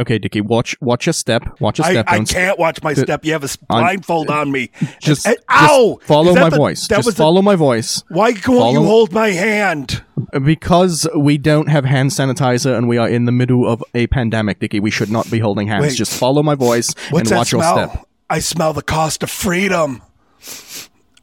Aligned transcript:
Okay, 0.00 0.18
Dickie, 0.18 0.40
watch 0.40 0.74
watch 0.80 1.06
your 1.06 1.12
step. 1.12 1.60
Watch 1.60 1.78
your 1.78 1.84
step. 1.84 2.06
I 2.08 2.16
Don't- 2.16 2.28
can't 2.28 2.58
watch 2.58 2.82
my 2.82 2.94
Th- 2.94 3.04
step. 3.06 3.24
You 3.24 3.32
have 3.32 3.42
a 3.42 3.44
s- 3.44 3.58
I'm- 3.68 3.82
blindfold 3.82 4.30
uh, 4.30 4.40
on 4.40 4.50
me. 4.50 4.70
Just, 5.00 5.26
And- 5.26 5.36
just 5.36 5.70
ow! 5.70 5.98
follow 6.02 6.34
my 6.34 6.48
the- 6.48 6.56
voice. 6.56 6.88
That 6.88 6.96
Just 6.96 7.06
was 7.06 7.14
the- 7.16 7.22
follow 7.22 7.42
my 7.42 7.54
voice. 7.54 8.02
Why 8.08 8.32
won't 8.46 8.72
you 8.72 8.82
hold 8.82 9.12
my 9.12 9.28
hand? 9.28 10.02
Because 10.44 11.06
we 11.16 11.36
don't 11.38 11.68
have 11.68 11.84
hand 11.84 12.10
sanitizer 12.10 12.76
and 12.76 12.88
we 12.88 12.96
are 12.98 13.08
in 13.08 13.26
the 13.26 13.32
middle 13.32 13.66
of 13.68 13.84
a 13.94 14.06
pandemic, 14.06 14.58
Dickie, 14.60 14.80
we 14.80 14.90
should 14.90 15.10
not 15.10 15.30
be 15.30 15.38
holding 15.38 15.66
hands. 15.68 15.82
Wait. 15.82 15.96
Just 15.96 16.14
follow 16.18 16.42
my 16.42 16.54
voice 16.54 16.94
and 17.12 17.30
watch 17.30 17.52
your 17.52 17.62
smell? 17.62 17.90
step. 17.90 18.06
I 18.30 18.38
smell 18.38 18.72
the 18.72 18.82
cost 18.82 19.22
of 19.22 19.30
freedom. 19.30 20.02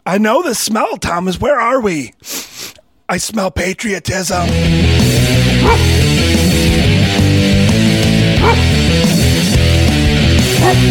I 0.05 0.17
know 0.17 0.43
the 0.43 0.53
smell, 0.55 0.97
Thomas. 0.97 1.39
Where 1.39 1.59
are 1.59 1.81
we? 1.81 2.13
I 3.09 3.17
smell 3.17 3.49
patriotism. 3.51 4.47
Welcome 10.67 10.83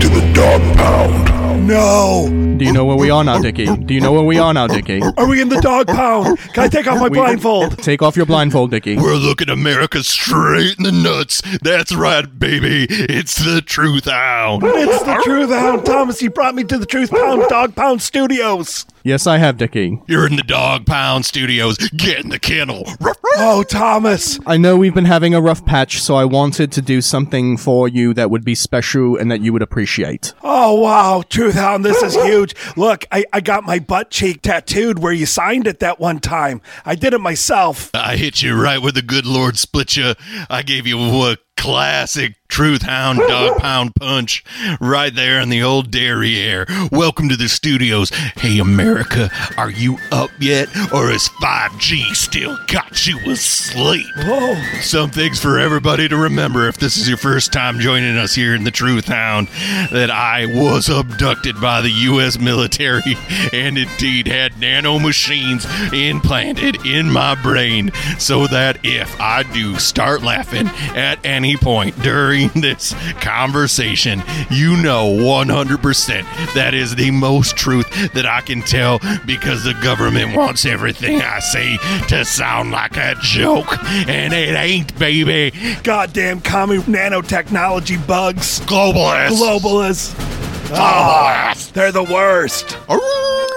to 0.00 0.08
the 0.08 0.32
dog 0.32 0.62
pound. 0.78 1.66
No. 1.66 2.43
Do 2.56 2.64
you 2.64 2.72
know 2.72 2.84
where 2.84 2.96
we 2.96 3.10
are 3.10 3.24
now, 3.24 3.40
Dickie? 3.40 3.66
Do 3.66 3.92
you 3.94 4.00
know 4.00 4.12
where 4.12 4.22
we 4.22 4.38
are 4.38 4.54
now, 4.54 4.68
Dickie? 4.68 5.02
Are 5.16 5.26
we 5.26 5.40
in 5.42 5.48
the 5.48 5.60
dog 5.60 5.88
pound? 5.88 6.38
Can 6.52 6.62
I 6.64 6.68
take 6.68 6.86
off 6.86 6.98
my 6.98 7.08
We- 7.08 7.18
blindfold? 7.18 7.78
Take 7.78 8.00
off 8.00 8.16
your 8.16 8.26
blindfold, 8.26 8.70
Dickie. 8.70 8.96
We're 8.96 9.16
looking 9.16 9.50
America 9.50 10.04
straight 10.04 10.76
in 10.78 10.84
the 10.84 10.92
nuts. 10.92 11.42
That's 11.62 11.92
right, 11.94 12.38
baby. 12.38 12.86
It's 12.88 13.36
the 13.44 13.60
truth 13.60 14.04
hound. 14.04 14.62
It's 14.64 15.02
the 15.02 15.20
Truth 15.24 15.50
Hound. 15.50 15.84
Thomas, 15.84 16.22
you 16.22 16.30
brought 16.30 16.54
me 16.54 16.62
to 16.64 16.78
the 16.78 16.86
Truth 16.86 17.10
Pound 17.10 17.42
Dog 17.48 17.74
Pound 17.74 18.00
Studios. 18.02 18.86
Yes, 19.06 19.26
I 19.26 19.36
have, 19.36 19.58
Dickie. 19.58 20.00
You're 20.06 20.26
in 20.26 20.36
the 20.36 20.42
dog 20.42 20.86
pound 20.86 21.26
studios. 21.26 21.76
Get 21.76 22.24
in 22.24 22.30
the 22.30 22.38
kennel. 22.38 22.84
Ruff, 23.00 23.18
ruff. 23.22 23.34
Oh, 23.36 23.62
Thomas. 23.62 24.40
I 24.46 24.56
know 24.56 24.78
we've 24.78 24.94
been 24.94 25.04
having 25.04 25.34
a 25.34 25.42
rough 25.42 25.62
patch, 25.66 26.00
so 26.00 26.14
I 26.14 26.24
wanted 26.24 26.72
to 26.72 26.80
do 26.80 27.02
something 27.02 27.58
for 27.58 27.86
you 27.86 28.14
that 28.14 28.30
would 28.30 28.46
be 28.46 28.54
special 28.54 29.18
and 29.18 29.30
that 29.30 29.42
you 29.42 29.52
would 29.52 29.60
appreciate. 29.60 30.32
Oh, 30.42 30.80
wow. 30.80 31.22
Truth 31.28 31.56
Hound, 31.56 31.84
this 31.84 32.02
is 32.02 32.14
huge. 32.14 32.54
Look, 32.78 33.04
I, 33.12 33.26
I 33.30 33.42
got 33.42 33.64
my 33.64 33.78
butt 33.78 34.10
cheek 34.10 34.40
tattooed 34.40 35.00
where 35.00 35.12
you 35.12 35.26
signed 35.26 35.66
it 35.66 35.80
that 35.80 36.00
one 36.00 36.18
time. 36.18 36.62
I 36.86 36.94
did 36.94 37.12
it 37.12 37.20
myself. 37.20 37.90
I 37.92 38.16
hit 38.16 38.42
you 38.42 38.58
right 38.58 38.80
where 38.80 38.92
the 38.92 39.02
good 39.02 39.26
Lord 39.26 39.58
split 39.58 39.98
you. 39.98 40.14
I 40.48 40.62
gave 40.62 40.86
you 40.86 40.98
a 40.98 41.36
classic 41.56 42.34
truth 42.54 42.82
hound 42.82 43.18
dog 43.18 43.58
pound 43.58 43.92
punch 43.96 44.44
right 44.80 45.12
there 45.12 45.40
in 45.40 45.48
the 45.48 45.60
old 45.60 45.90
derriere. 45.90 46.66
Welcome 46.92 47.28
to 47.28 47.36
the 47.36 47.48
studios. 47.48 48.10
Hey, 48.36 48.60
America, 48.60 49.28
are 49.56 49.70
you 49.70 49.98
up 50.12 50.30
yet? 50.38 50.68
Or 50.92 51.10
is 51.10 51.28
5G 51.42 52.14
still 52.14 52.56
got 52.68 53.08
you 53.08 53.18
asleep? 53.28 54.06
Whoa. 54.18 54.54
Some 54.82 55.10
things 55.10 55.40
for 55.40 55.58
everybody 55.58 56.08
to 56.08 56.16
remember 56.16 56.68
if 56.68 56.76
this 56.76 56.96
is 56.96 57.08
your 57.08 57.16
first 57.16 57.52
time 57.52 57.80
joining 57.80 58.16
us 58.16 58.36
here 58.36 58.54
in 58.54 58.62
the 58.62 58.70
Truth 58.70 59.06
Hound 59.06 59.48
that 59.90 60.10
I 60.10 60.46
was 60.46 60.88
abducted 60.88 61.60
by 61.60 61.80
the 61.80 61.90
U.S. 61.90 62.38
military 62.38 63.16
and 63.52 63.76
indeed 63.76 64.28
had 64.28 64.60
nano 64.60 65.00
machines 65.00 65.66
implanted 65.92 66.86
in 66.86 67.10
my 67.10 67.34
brain 67.42 67.90
so 68.20 68.46
that 68.46 68.78
if 68.84 69.20
I 69.20 69.42
do 69.42 69.76
start 69.76 70.22
laughing 70.22 70.68
at 70.94 71.18
any 71.44 71.56
point 71.58 71.94
during 72.02 72.48
this 72.54 72.94
conversation, 73.20 74.22
you 74.50 74.80
know 74.82 75.10
100% 75.10 76.54
that 76.54 76.72
is 76.72 76.94
the 76.94 77.10
most 77.10 77.54
truth 77.54 77.86
that 78.14 78.24
I 78.24 78.40
can 78.40 78.62
tell 78.62 78.98
because 79.26 79.62
the 79.64 79.74
government 79.82 80.36
wants 80.36 80.64
everything 80.64 81.20
I 81.20 81.40
say 81.40 81.76
to 82.08 82.24
sound 82.24 82.70
like 82.70 82.96
a 82.96 83.14
joke. 83.20 83.82
And 84.08 84.32
it 84.32 84.54
ain't, 84.54 84.98
baby. 84.98 85.52
Goddamn 85.82 86.40
commie 86.40 86.78
nanotechnology 86.78 88.06
bugs. 88.06 88.60
Globalists. 88.60 89.38
Globalists. 89.38 90.14
Globalists. 90.14 90.70
Ah, 90.72 91.54
they're 91.74 91.92
the 91.92 92.04
worst. 92.04 92.78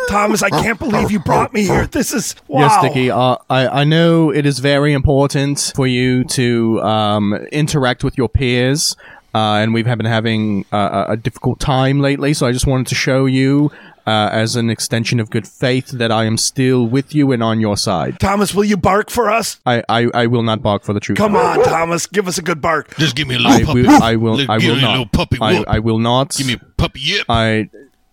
Thomas, 0.08 0.42
I 0.44 0.50
can't 0.50 0.80
believe 0.80 1.12
you 1.12 1.20
brought 1.20 1.54
me 1.54 1.64
here. 1.64 1.88
This 1.88 2.14
is 2.14 2.36
wow. 2.48 2.62
Yes, 2.62 2.82
Dickie. 2.82 3.12
Uh, 3.12 3.38
I 3.50 3.68
I 3.68 3.84
know 3.84 4.32
it 4.32 4.46
is 4.46 4.60
very 4.60 4.94
important 4.94 5.74
for 5.76 5.88
you 5.88 6.24
to 6.26 6.82
um, 6.82 7.34
interact 7.52 8.04
with 8.04 8.18
your 8.18 8.30
peers, 8.30 8.96
uh, 9.36 9.60
and 9.62 9.74
we've 9.74 9.86
been 9.86 10.06
having 10.06 10.66
uh, 10.72 11.06
a 11.08 11.12
a 11.14 11.18
difficult 11.18 11.60
time 11.60 12.00
lately. 12.00 12.34
So 12.34 12.48
I 12.48 12.52
just 12.52 12.68
wanted 12.68 12.88
to 12.88 12.96
show 12.96 13.26
you, 13.26 13.72
uh, 14.06 14.30
as 14.32 14.56
an 14.56 14.70
extension 14.70 15.20
of 15.20 15.30
good 15.30 15.48
faith, 15.48 15.88
that 15.90 16.12
I 16.12 16.26
am 16.26 16.38
still 16.38 16.88
with 16.88 17.14
you 17.14 17.32
and 17.32 17.44
on 17.44 17.60
your 17.60 17.76
side. 17.78 18.20
Thomas, 18.20 18.54
will 18.56 18.64
you 18.66 18.78
bark 18.78 19.10
for 19.10 19.30
us? 19.30 19.60
I 19.66 19.84
I, 19.90 20.08
I 20.14 20.28
will 20.28 20.44
not 20.44 20.62
bark 20.62 20.84
for 20.84 20.94
the 20.94 21.00
truth. 21.02 21.18
Come 21.18 21.36
on, 21.36 21.64
Thomas, 21.64 22.08
give 22.08 22.28
us 22.28 22.38
a 22.38 22.42
good 22.42 22.62
bark. 22.62 22.96
Just 22.98 23.16
give 23.16 23.28
me 23.28 23.36
a 23.36 23.40
I 23.40 23.58
little 23.58 23.68
puppy. 23.68 23.82
will. 23.84 24.04
I 24.04 24.16
will. 24.16 24.34
Little- 24.36 24.52
I 24.56 24.60
give 24.60 24.70
will 24.70 24.76
me 24.78 24.84
a 24.84 24.88
little 24.88 25.04
not. 25.06 25.12
puppy 25.12 25.38
I. 25.42 25.64
I 25.68 25.80
will 25.80 26.00
not. 26.00 26.32
Give 26.36 26.48
me 26.48 26.54
a 26.54 26.60
puppy 26.78 27.02
yip. 27.02 27.26
I. 27.30 27.70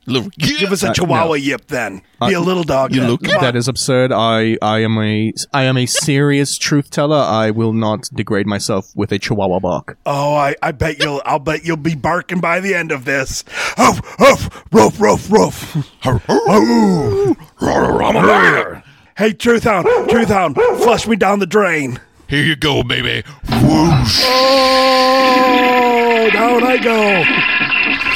little 0.07 0.31
yip. 0.37 0.59
Give 0.59 0.73
us 0.73 0.83
a 0.83 0.91
Uh, 0.91 0.95
chihuahua 0.95 1.27
no. 1.29 1.35
yip 1.35 1.67
then. 1.69 2.03
Be 2.27 2.33
a 2.35 2.41
little 2.41 2.63
dog. 2.65 2.95
you 2.95 3.01
then. 3.01 3.11
look- 3.11 3.25
Come. 3.25 3.41
That 3.43 3.57
is 3.57 3.69
absurd. 3.69 4.13
I 4.13 4.57
I 4.63 4.81
am 4.81 4.99
a 4.99 5.33
I 5.53 5.65
am 5.65 5.77
a 5.77 5.87
serious 5.87 6.57
truth 6.59 6.91
teller. 6.91 7.17
I 7.19 7.51
will 7.51 7.73
not 7.73 8.09
degrade 8.15 8.47
myself 8.47 8.91
with 8.95 9.13
a 9.13 9.19
chihuahua 9.19 9.61
bark. 9.61 9.99
Oh, 10.07 10.35
I, 10.35 10.55
I 10.63 10.73
bet 10.73 10.99
you'll 11.03 11.23
I'll 11.25 11.39
bet 11.39 11.65
you'll 11.65 11.77
be 11.77 11.95
barking 11.95 12.41
by 12.41 12.61
the 12.61 12.75
end 12.75 12.93
of 12.93 13.05
this. 13.05 13.45
Oh, 13.79 13.99
oh, 14.21 14.49
roof, 14.73 15.01
roof, 15.01 15.31
roof. 15.31 15.77
Hey, 19.17 19.33
Truth 19.33 19.63
Hound, 19.65 19.87
Truth 20.11 20.29
Hound, 20.29 20.57
flush 20.57 21.07
me 21.07 21.15
down 21.15 21.39
the 21.39 21.47
drain. 21.47 22.01
Here 22.27 22.43
you 22.43 22.57
go, 22.57 22.83
baby. 22.83 23.23
Whoosh. 23.49 24.23
Oh, 24.27 26.31
down 26.33 26.65
I 26.65 26.79
go. 26.83 27.23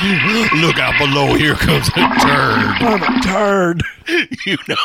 Look 0.03 0.79
out 0.79 0.97
below. 0.99 1.35
Here 1.35 1.55
comes 1.55 1.89
a 1.89 1.93
turd. 1.93 2.03
I'm 2.81 3.03
a 3.03 3.21
turd. 3.21 3.83
You 4.47 4.57
know. 4.69 4.77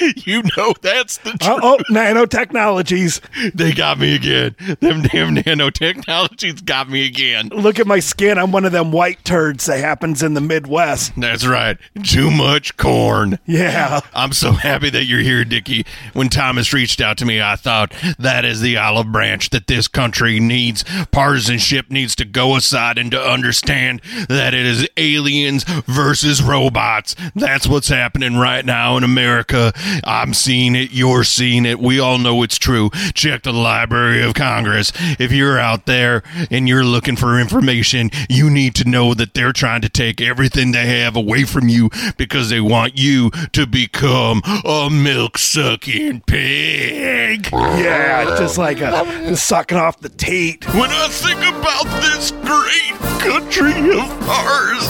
You 0.30 0.42
know 0.56 0.74
that's 0.82 1.18
the 1.18 1.30
truth. 1.32 1.42
Uh, 1.42 1.60
oh, 1.62 1.78
nanotechnologies. 1.90 3.20
They 3.54 3.72
got 3.72 3.98
me 3.98 4.14
again. 4.14 4.54
Them 4.80 5.02
damn 5.02 5.34
nanotechnologies 5.34 6.64
got 6.64 6.88
me 6.88 7.06
again. 7.06 7.48
Look 7.48 7.78
at 7.78 7.86
my 7.86 8.00
skin. 8.00 8.38
I'm 8.38 8.52
one 8.52 8.64
of 8.64 8.72
them 8.72 8.92
white 8.92 9.24
turds 9.24 9.66
that 9.66 9.80
happens 9.80 10.22
in 10.22 10.34
the 10.34 10.40
Midwest. 10.40 11.12
That's 11.16 11.46
right. 11.46 11.78
Too 12.02 12.30
much 12.30 12.76
corn. 12.76 13.38
Yeah. 13.46 14.00
I'm 14.14 14.32
so 14.32 14.52
happy 14.52 14.90
that 14.90 15.04
you're 15.04 15.20
here, 15.20 15.44
Dickie. 15.44 15.84
When 16.12 16.28
Thomas 16.28 16.72
reached 16.72 17.00
out 17.00 17.18
to 17.18 17.24
me, 17.24 17.40
I 17.40 17.56
thought 17.56 17.94
that 18.18 18.44
is 18.44 18.60
the 18.60 18.76
olive 18.76 19.10
branch 19.10 19.50
that 19.50 19.66
this 19.66 19.88
country 19.88 20.38
needs. 20.38 20.84
Partisanship 21.10 21.90
needs 21.90 22.14
to 22.16 22.24
go 22.24 22.56
aside 22.56 22.98
and 22.98 23.10
to 23.10 23.20
understand 23.20 24.00
that 24.28 24.54
it 24.54 24.66
is 24.66 24.88
aliens 24.96 25.64
versus 25.64 26.42
robots. 26.42 27.16
That's 27.34 27.66
what's 27.66 27.88
happening 27.88 28.36
right 28.36 28.64
now 28.64 28.96
in 28.96 29.04
America. 29.04 29.72
I'm 30.04 30.34
seeing 30.34 30.74
it. 30.74 30.92
You're 30.92 31.24
seeing 31.24 31.66
it. 31.66 31.78
We 31.80 32.00
all 32.00 32.18
know 32.18 32.42
it's 32.42 32.58
true. 32.58 32.90
Check 33.14 33.42
the 33.42 33.52
Library 33.52 34.22
of 34.22 34.34
Congress. 34.34 34.92
If 35.18 35.32
you're 35.32 35.58
out 35.58 35.86
there 35.86 36.22
and 36.50 36.68
you're 36.68 36.84
looking 36.84 37.16
for 37.16 37.38
information, 37.38 38.10
you 38.28 38.50
need 38.50 38.74
to 38.76 38.88
know 38.88 39.14
that 39.14 39.34
they're 39.34 39.52
trying 39.52 39.80
to 39.82 39.88
take 39.88 40.20
everything 40.20 40.72
they 40.72 40.86
have 41.00 41.16
away 41.16 41.44
from 41.44 41.68
you 41.68 41.90
because 42.16 42.50
they 42.50 42.60
want 42.60 42.98
you 42.98 43.30
to 43.52 43.66
become 43.66 44.42
a 44.64 44.88
milk 44.90 45.38
sucking 45.38 46.22
pig. 46.22 47.48
Yeah, 47.52 48.36
just 48.38 48.58
like 48.58 48.80
a 48.80 49.36
sucking 49.36 49.78
off 49.78 50.00
the 50.00 50.08
teat. 50.08 50.66
When 50.74 50.90
I 50.90 51.08
think 51.08 51.40
about 51.40 51.84
this 52.00 52.30
great 52.30 52.98
country 53.20 53.72
of 53.98 54.28
ours, 54.28 54.86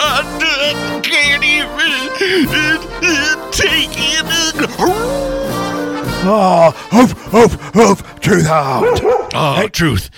I 0.00 0.22
just 0.40 1.04
can't 1.04 1.44
even 1.44 2.48
uh, 2.48 2.78
uh, 3.02 3.50
take 3.50 3.90
it. 3.94 4.41
Oh, 6.24 6.28
ah, 6.28 6.70
hoof, 6.90 7.12
hoof, 7.32 7.52
hoof, 7.74 8.20
truth 8.20 8.46
hound. 8.46 9.00
Oh, 9.02 9.28
ah, 9.34 9.66
truth. 9.72 10.08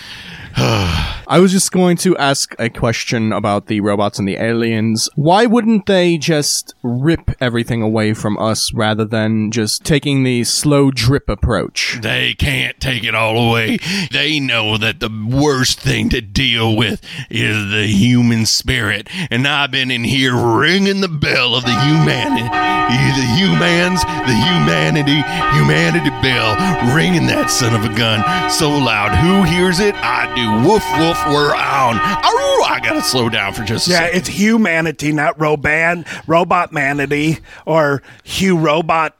Ah. 0.56 1.23
I 1.26 1.40
was 1.40 1.52
just 1.52 1.72
going 1.72 1.96
to 1.98 2.16
ask 2.18 2.54
a 2.58 2.68
question 2.68 3.32
about 3.32 3.66
the 3.66 3.80
robots 3.80 4.18
and 4.18 4.28
the 4.28 4.36
aliens. 4.36 5.08
Why 5.14 5.46
wouldn't 5.46 5.86
they 5.86 6.18
just 6.18 6.74
rip 6.82 7.30
everything 7.40 7.80
away 7.80 8.12
from 8.12 8.36
us 8.38 8.72
rather 8.74 9.04
than 9.04 9.50
just 9.50 9.84
taking 9.84 10.22
the 10.22 10.44
slow 10.44 10.90
drip 10.90 11.28
approach? 11.28 11.98
They 12.02 12.34
can't 12.34 12.78
take 12.78 13.04
it 13.04 13.14
all 13.14 13.48
away. 13.48 13.78
They 14.10 14.38
know 14.38 14.76
that 14.76 15.00
the 15.00 15.10
worst 15.30 15.80
thing 15.80 16.10
to 16.10 16.20
deal 16.20 16.76
with 16.76 17.00
is 17.30 17.70
the 17.70 17.86
human 17.86 18.44
spirit. 18.44 19.08
And 19.30 19.48
I've 19.48 19.70
been 19.70 19.90
in 19.90 20.04
here 20.04 20.34
ringing 20.36 21.00
the 21.00 21.08
bell 21.08 21.54
of 21.54 21.64
the 21.64 21.80
humanity, 21.80 22.42
the 22.44 23.34
humans, 23.36 24.02
the 24.04 24.36
humanity, 24.36 25.22
humanity 25.56 26.10
bell, 26.20 26.54
ringing 26.94 27.26
that 27.28 27.50
son 27.50 27.74
of 27.74 27.84
a 27.84 27.94
gun 27.96 28.20
so 28.50 28.70
loud. 28.70 29.14
Who 29.16 29.42
hears 29.42 29.80
it? 29.80 29.94
I 29.96 30.28
do. 30.34 30.68
Woof, 30.68 30.84
woof, 30.98 31.13
we're 31.26 31.54
on. 31.54 31.96
Arr, 31.96 32.62
I 32.66 32.80
gotta 32.82 33.02
slow 33.02 33.28
down 33.28 33.52
for 33.54 33.62
just 33.64 33.86
a 33.88 33.90
Yeah, 33.90 33.98
second. 34.00 34.18
it's 34.18 34.28
humanity, 34.28 35.12
not 35.12 35.38
roban, 35.38 36.06
robot 36.26 36.72
manity, 36.72 37.40
or 37.66 38.02
Hugh 38.22 38.58
Robot 38.58 39.16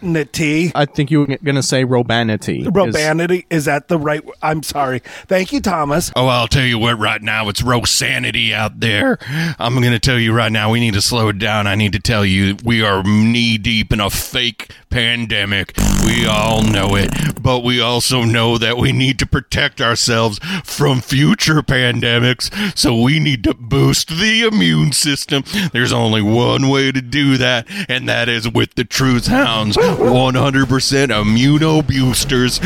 nity. 0.00 0.72
I 0.74 0.84
think 0.84 1.10
you 1.10 1.20
were 1.20 1.26
going 1.26 1.54
to 1.54 1.62
say 1.62 1.84
robanity. 1.84 2.64
Robanity 2.64 3.46
is 3.50 3.64
that 3.66 3.88
the 3.88 3.98
right? 3.98 4.22
I'm 4.42 4.62
sorry. 4.62 5.00
Thank 5.26 5.52
you, 5.52 5.60
Thomas. 5.60 6.10
Oh, 6.16 6.26
I'll 6.26 6.48
tell 6.48 6.64
you 6.64 6.78
what, 6.78 6.98
right 6.98 7.22
now, 7.22 7.48
it's 7.48 7.62
sanity 7.90 8.52
out 8.54 8.80
there. 8.80 9.18
I'm 9.58 9.74
going 9.74 9.92
to 9.92 9.98
tell 9.98 10.18
you 10.18 10.32
right 10.32 10.52
now, 10.52 10.70
we 10.70 10.80
need 10.80 10.94
to 10.94 11.00
slow 11.00 11.28
it 11.28 11.38
down. 11.38 11.66
I 11.66 11.74
need 11.74 11.92
to 11.92 12.00
tell 12.00 12.24
you, 12.24 12.56
we 12.64 12.82
are 12.82 13.02
knee 13.02 13.58
deep 13.58 13.92
in 13.92 14.00
a 14.00 14.10
fake 14.10 14.70
pandemic. 14.90 15.72
We 16.04 16.26
all 16.26 16.62
know 16.62 16.96
it. 16.96 17.10
But 17.40 17.60
we 17.60 17.80
also 17.80 18.24
know 18.24 18.58
that 18.58 18.76
we 18.76 18.92
need 18.92 19.18
to 19.20 19.26
protect 19.26 19.80
ourselves 19.80 20.38
from 20.64 21.00
future 21.00 21.62
pandemics. 21.62 22.76
So 22.76 23.00
we 23.00 23.18
need 23.18 23.44
to 23.44 23.54
boost 23.54 24.08
the 24.08 24.42
immune 24.42 24.92
system. 24.92 25.44
There's 25.72 25.92
only 25.92 26.22
one 26.22 26.68
way 26.68 26.92
to 26.92 27.00
do 27.00 27.36
that, 27.38 27.66
and 27.88 28.08
that 28.08 28.28
is 28.28 28.48
with 28.48 28.74
the 28.74 28.84
Truth 28.84 29.26
Hounds 29.26 29.76
100% 29.96 31.08
immuno 31.08 31.82
boosters. 31.86 32.58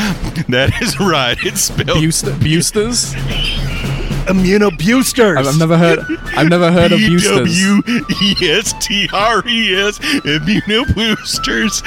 That 0.48 0.70
is 0.82 0.98
right. 1.00 1.36
It's 1.44 1.62
spelled 1.62 2.02
Bust- 2.04 2.24
Boosters? 2.40 3.14
Immunoboosters. 4.24 5.36
I've, 5.36 5.46
I've 5.46 5.58
never 5.58 5.76
heard. 5.76 5.98
I've 6.36 6.48
never 6.48 6.72
heard 6.72 6.92
of 6.92 6.98
boosters. 6.98 7.44
B-W-E-S-T-R-E-S, 8.64 9.98
Immuno 9.98 10.94
Boosters. 10.94 11.82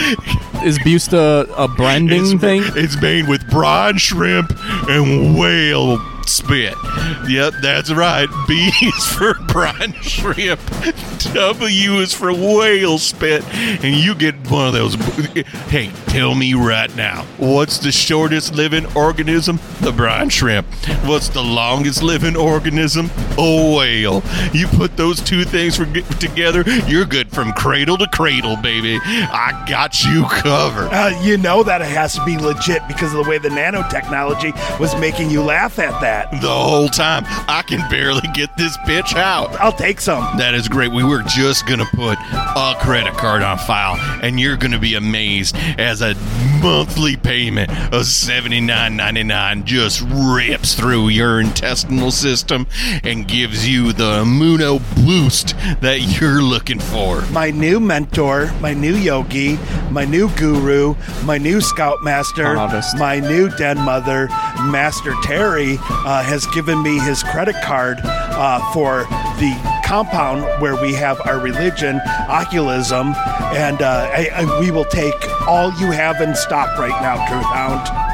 Is 0.64 0.78
booster 0.84 1.46
a 1.58 1.68
branding 1.68 2.34
It's, 2.34 2.42
thing? 2.42 2.62
it's 2.76 3.00
made 3.02 3.28
with 3.28 3.48
brine 3.50 3.98
shrimp 3.98 4.52
and 4.90 5.38
whale 5.38 5.98
spit. 6.28 6.76
Yep, 7.28 7.56
that's 7.62 7.92
right. 7.92 8.28
B 8.48 8.72
is 8.82 9.06
for 9.06 9.34
brine 9.48 9.94
shrimp. 10.02 10.60
W 11.34 11.94
is 11.96 12.14
for 12.14 12.34
whale 12.34 12.98
spit. 12.98 13.44
And 13.54 13.96
you 13.96 14.16
get 14.16 14.36
one 14.50 14.68
of 14.68 14.74
those. 14.74 14.96
Hey, 15.68 15.92
tell 16.08 16.36
me 16.36 16.54
right 16.54 16.94
now, 16.96 17.24
what's 17.38 17.80
the 17.80 17.92
shortest 17.92 18.54
living 18.54 18.86
organism? 18.96 19.60
The 19.82 19.92
brine 19.92 20.30
shrimp. 20.30 20.68
What's 21.06 21.30
the 21.30 21.44
longest 21.44 22.04
living 22.04 22.36
organism? 22.36 23.10
A 23.38 23.76
whale. 23.76 24.24
You 24.54 24.68
put 24.68 24.98
those 24.98 25.22
two 25.22 25.44
things 25.44 25.78
together, 26.20 26.64
you're 26.88 27.06
good 27.06 27.32
from 27.32 27.54
cradle 27.54 27.98
to 27.98 28.08
cradle, 28.08 28.58
baby. 28.58 29.00
I 29.04 29.66
got 29.68 30.04
you 30.04 30.26
covered. 30.26 30.90
Uh, 30.92 31.20
you 31.22 31.38
know 31.38 31.64
that 31.64 31.82
it 31.82 31.88
has 31.88 32.16
to 32.16 32.26
be 32.26 32.38
legit 32.38 32.88
because 32.88 33.14
of 33.14 33.24
the 33.24 33.30
way 33.30 33.38
the 33.38 33.50
nanotechnology 33.50 34.80
was 34.80 34.96
making 35.00 35.30
you 35.30 35.42
laugh 35.42 35.80
at 35.80 36.00
that. 36.02 36.17
The 36.32 36.50
whole 36.50 36.90
time. 36.90 37.24
I 37.48 37.64
can 37.68 37.88
barely 37.90 38.28
get 38.34 38.56
this 38.58 38.78
bitch 38.80 39.16
out. 39.16 39.52
I'll 39.60 39.72
take 39.72 40.02
some. 40.02 40.38
That 40.38 40.54
is 40.54 40.68
great. 40.68 40.92
We 40.92 41.04
were 41.04 41.24
just 41.24 41.68
going 41.68 41.80
to 41.80 41.86
put 41.86 42.18
a 42.32 42.76
credit 42.80 43.14
card 43.14 43.42
on 43.42 43.58
file, 43.60 43.98
and 44.24 44.40
you're 44.40 44.58
going 44.58 44.72
to 44.72 44.80
be 44.80 44.96
amazed 44.96 45.56
as 45.78 46.02
a 46.02 46.14
monthly 46.62 47.16
payment 47.16 47.70
of 47.70 48.04
$79.99 48.04 49.66
just 49.66 50.02
rips 50.10 50.74
through 50.74 51.10
your 51.10 51.40
intestinal 51.40 52.12
system 52.12 52.68
and 53.04 53.28
gives 53.28 53.68
you 53.68 53.94
the 53.94 54.24
immuno 54.24 54.80
boost 55.06 55.56
that 55.82 56.20
you're 56.20 56.42
looking 56.42 56.80
for. 56.80 57.22
My 57.32 57.52
new 57.52 57.80
mentor, 57.80 58.52
my 58.60 58.74
new 58.74 58.96
yogi, 58.96 59.58
my 59.92 60.06
new 60.06 60.30
guru, 60.36 60.96
my 61.24 61.38
new 61.38 61.62
scoutmaster, 61.62 62.56
my 62.98 63.20
new 63.20 63.50
den 63.58 63.80
mother, 63.80 64.28
Master 64.72 65.14
Terry, 65.24 65.78
uh, 65.90 66.24
has 66.24 66.46
given 66.48 66.82
me 66.82 67.00
his 67.00 67.24
credit 67.24 67.56
card 67.64 67.98
uh, 68.04 68.60
for 68.74 69.04
the 69.40 69.77
compound 69.88 70.44
where 70.62 70.76
we 70.82 70.94
have 70.94 71.20
our 71.26 71.40
religion, 71.40 72.00
oculism, 72.28 73.16
and 73.56 73.82
uh, 73.82 74.10
I, 74.14 74.30
I, 74.34 74.60
we 74.60 74.70
will 74.70 74.86
take 74.86 75.16
all 75.48 75.72
you 75.80 75.92
have 75.92 76.20
in 76.20 76.36
stock 76.36 76.78
right 76.78 77.02
now, 77.02 77.16
Truth 77.28 77.46
Hound. 77.46 78.08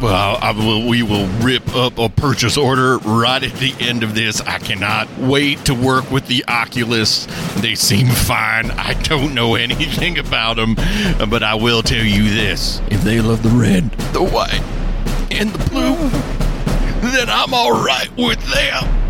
Well, 0.00 0.38
will, 0.54 0.88
we 0.88 1.02
will 1.02 1.26
rip 1.40 1.74
up 1.74 1.98
a 1.98 2.08
purchase 2.08 2.56
order 2.56 2.98
right 2.98 3.42
at 3.42 3.52
the 3.54 3.74
end 3.80 4.04
of 4.04 4.14
this. 4.14 4.40
I 4.42 4.60
cannot 4.60 5.08
wait 5.18 5.64
to 5.64 5.74
work 5.74 6.08
with 6.12 6.28
the 6.28 6.44
Oculus. 6.46 7.26
They 7.56 7.74
seem 7.74 8.06
fine. 8.06 8.70
I 8.70 8.92
don't 9.02 9.34
know 9.34 9.54
anything 9.56 10.18
about 10.18 10.54
them, 10.54 10.76
but 11.28 11.42
I 11.42 11.56
will 11.56 11.82
tell 11.82 12.04
you 12.04 12.30
this. 12.30 12.80
If 12.92 13.02
they 13.02 13.20
love 13.20 13.42
the 13.42 13.48
red, 13.48 13.90
the 14.12 14.22
white, 14.22 14.62
and 15.32 15.50
the 15.50 15.68
blue, 15.68 15.96
then 17.10 17.28
I'm 17.28 17.52
all 17.52 17.84
right 17.84 18.08
with 18.16 18.40
them. 18.52 19.07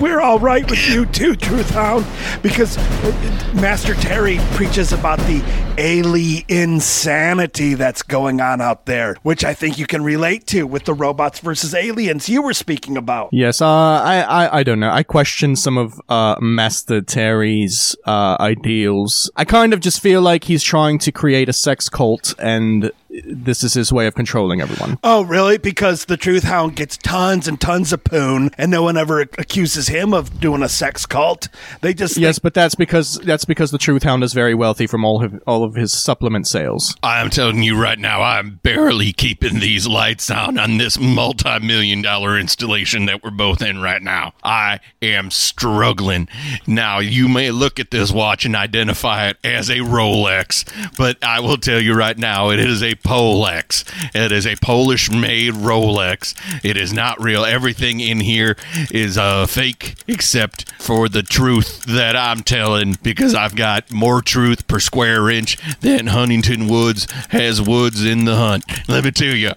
We're 0.00 0.20
all 0.20 0.38
right 0.38 0.68
with 0.68 0.88
you 0.88 1.06
too, 1.06 1.36
Truth 1.36 1.70
Hound, 1.70 2.06
because 2.42 2.78
uh, 2.78 3.52
Master 3.60 3.94
Terry 3.94 4.38
preaches 4.52 4.92
about 4.92 5.18
the 5.20 5.42
alien 5.78 6.42
insanity 6.48 7.74
that's 7.74 8.02
going 8.02 8.40
on 8.40 8.60
out 8.60 8.86
there, 8.86 9.16
which 9.22 9.44
I 9.44 9.54
think 9.54 9.78
you 9.78 9.86
can 9.86 10.02
relate 10.02 10.46
to 10.48 10.66
with 10.66 10.84
the 10.84 10.94
robots 10.94 11.38
versus 11.40 11.74
aliens 11.74 12.28
you 12.28 12.42
were 12.42 12.54
speaking 12.54 12.96
about. 12.96 13.30
Yes, 13.32 13.60
uh, 13.60 13.66
I, 13.66 14.20
I, 14.20 14.58
I 14.58 14.62
don't 14.62 14.80
know. 14.80 14.90
I 14.90 15.02
question 15.02 15.56
some 15.56 15.78
of 15.78 16.00
uh, 16.08 16.36
Master 16.40 17.00
Terry's 17.00 17.96
uh, 18.06 18.36
ideals. 18.40 19.30
I 19.36 19.44
kind 19.44 19.72
of 19.72 19.80
just 19.80 20.00
feel 20.00 20.22
like 20.22 20.44
he's 20.44 20.62
trying 20.62 20.98
to 21.00 21.12
create 21.12 21.48
a 21.48 21.52
sex 21.52 21.88
cult, 21.88 22.34
and 22.38 22.90
this 23.24 23.62
is 23.62 23.74
his 23.74 23.92
way 23.92 24.06
of 24.06 24.14
controlling 24.14 24.60
everyone. 24.60 24.98
Oh, 25.04 25.22
really? 25.22 25.58
Because 25.58 26.06
the 26.06 26.16
Truth 26.16 26.44
Hound 26.44 26.76
gets 26.76 26.96
tons 26.96 27.46
and 27.46 27.60
tons 27.60 27.92
of 27.92 28.04
poon, 28.04 28.50
and 28.56 28.70
no 28.70 28.82
one 28.82 28.96
ever 28.96 29.20
accuses 29.20 29.88
him 29.88 30.14
of 30.14 30.40
doing 30.40 30.62
a 30.62 30.68
sex 30.68 31.06
cult. 31.06 31.48
They 31.80 31.94
just 31.94 32.16
Yes, 32.16 32.38
but 32.38 32.54
that's 32.54 32.74
because 32.74 33.18
that's 33.24 33.44
because 33.44 33.70
the 33.70 33.78
Truth 33.78 34.02
Hound 34.02 34.24
is 34.24 34.32
very 34.32 34.54
wealthy 34.54 34.86
from 34.86 35.04
all 35.04 35.22
of 35.22 35.42
all 35.46 35.64
of 35.64 35.74
his 35.74 35.92
supplement 35.92 36.46
sales. 36.46 36.96
I'm 37.02 37.30
telling 37.30 37.62
you 37.62 37.80
right 37.80 37.98
now, 37.98 38.22
I'm 38.22 38.60
barely 38.62 39.12
keeping 39.12 39.60
these 39.60 39.86
lights 39.86 40.30
on 40.30 40.58
on 40.58 40.78
this 40.78 40.98
multi 40.98 41.58
million 41.58 42.02
dollar 42.02 42.38
installation 42.38 43.06
that 43.06 43.22
we're 43.22 43.30
both 43.30 43.62
in 43.62 43.80
right 43.80 44.02
now. 44.02 44.32
I 44.42 44.80
am 45.00 45.30
struggling. 45.30 46.28
Now, 46.66 46.98
you 47.00 47.28
may 47.28 47.50
look 47.50 47.78
at 47.80 47.90
this 47.90 48.10
watch 48.12 48.44
and 48.44 48.56
identify 48.56 49.28
it 49.28 49.36
as 49.44 49.68
a 49.68 49.78
Rolex, 49.78 50.64
but 50.96 51.22
I 51.22 51.40
will 51.40 51.56
tell 51.56 51.80
you 51.80 51.94
right 51.94 52.16
now, 52.16 52.50
it 52.50 52.60
is 52.60 52.82
a 52.82 52.94
Polex. 53.02 53.84
It 54.14 54.32
is 54.32 54.46
a 54.46 54.56
Polish 54.56 55.10
made 55.10 55.54
Rolex. 55.54 56.34
It 56.64 56.76
is 56.76 56.92
not 56.92 57.20
real. 57.22 57.44
Everything 57.44 58.00
in 58.00 58.20
here 58.20 58.56
is 58.90 59.18
uh, 59.18 59.46
fake 59.46 59.94
except 60.06 60.70
for 60.80 61.08
the 61.08 61.22
truth 61.22 61.84
that 61.84 62.16
I'm 62.16 62.42
telling 62.42 62.96
because 63.02 63.34
I've 63.34 63.54
got 63.54 63.90
more 63.92 64.22
truth 64.22 64.66
per 64.66 64.78
square 64.80 65.28
inch 65.30 65.58
than 65.80 66.08
Huntington 66.08 66.68
Woods 66.68 67.10
has 67.30 67.60
woods 67.60 68.04
in 68.04 68.24
the 68.24 68.36
hunt. 68.36 68.64
Let 68.88 69.04
me 69.04 69.10
tell 69.10 69.34
you. 69.34 69.52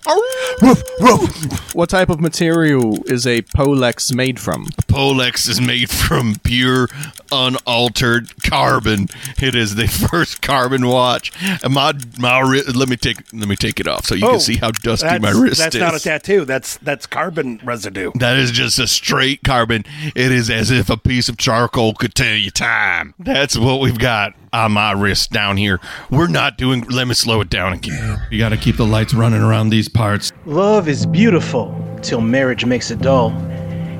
What 1.73 1.89
type 1.89 2.09
of 2.09 2.21
material 2.21 3.03
is 3.05 3.27
a 3.27 3.41
Polex 3.41 4.13
made 4.13 4.39
from? 4.39 4.65
Polex 4.87 5.49
is 5.49 5.59
made 5.59 5.89
from 5.89 6.35
pure, 6.43 6.87
unaltered 7.31 8.29
carbon. 8.43 9.09
It 9.41 9.55
is 9.55 9.75
the 9.75 9.87
first 10.09 10.41
carbon 10.41 10.87
watch. 10.87 11.31
And 11.63 11.73
my 11.73 11.93
my 12.17 12.41
let 12.41 12.89
me 12.89 12.95
take 12.95 13.33
let 13.39 13.47
me 13.47 13.55
take 13.55 13.79
it 13.79 13.87
off 13.87 14.05
so 14.05 14.15
you 14.15 14.25
Oh, 14.25 14.31
can 14.31 14.39
see 14.39 14.57
how 14.57 14.71
dusty 14.71 15.19
my 15.19 15.31
wrist 15.31 15.57
that's 15.59 15.75
is. 15.75 15.81
That's 15.81 15.93
not 15.93 15.95
a 15.95 15.99
tattoo. 16.03 16.45
That's 16.45 16.77
that's 16.77 17.05
carbon 17.05 17.59
residue. 17.63 18.11
that 18.15 18.37
is 18.37 18.51
just 18.51 18.79
a 18.79 18.87
straight 18.87 19.43
carbon. 19.43 19.83
It 20.15 20.31
is 20.31 20.49
as 20.49 20.71
if 20.71 20.89
a 20.89 20.97
piece 20.97 21.29
of 21.29 21.37
charcoal 21.37 21.93
could 21.93 22.15
tell 22.15 22.35
you 22.35 22.51
time. 22.51 23.13
That's 23.19 23.57
what 23.57 23.81
we've 23.81 23.99
got 23.99 24.33
on 24.53 24.71
my 24.71 24.91
wrist 24.93 25.31
down 25.31 25.57
here. 25.57 25.79
We're 26.09 26.27
not 26.27 26.57
doing. 26.57 26.81
Let 26.89 27.07
me 27.07 27.13
slow 27.13 27.41
it 27.41 27.49
down 27.49 27.73
again. 27.73 28.19
You 28.31 28.39
got 28.39 28.49
to 28.49 28.57
keep 28.57 28.77
the 28.77 28.85
lights 28.85 29.13
running 29.13 29.41
around 29.41 29.69
these 29.69 29.89
parts. 29.89 30.31
Love 30.45 30.87
is 30.87 31.05
beautiful 31.05 31.73
till 32.01 32.21
marriage 32.21 32.65
makes 32.65 32.91
it 32.91 32.99
dull. 32.99 33.31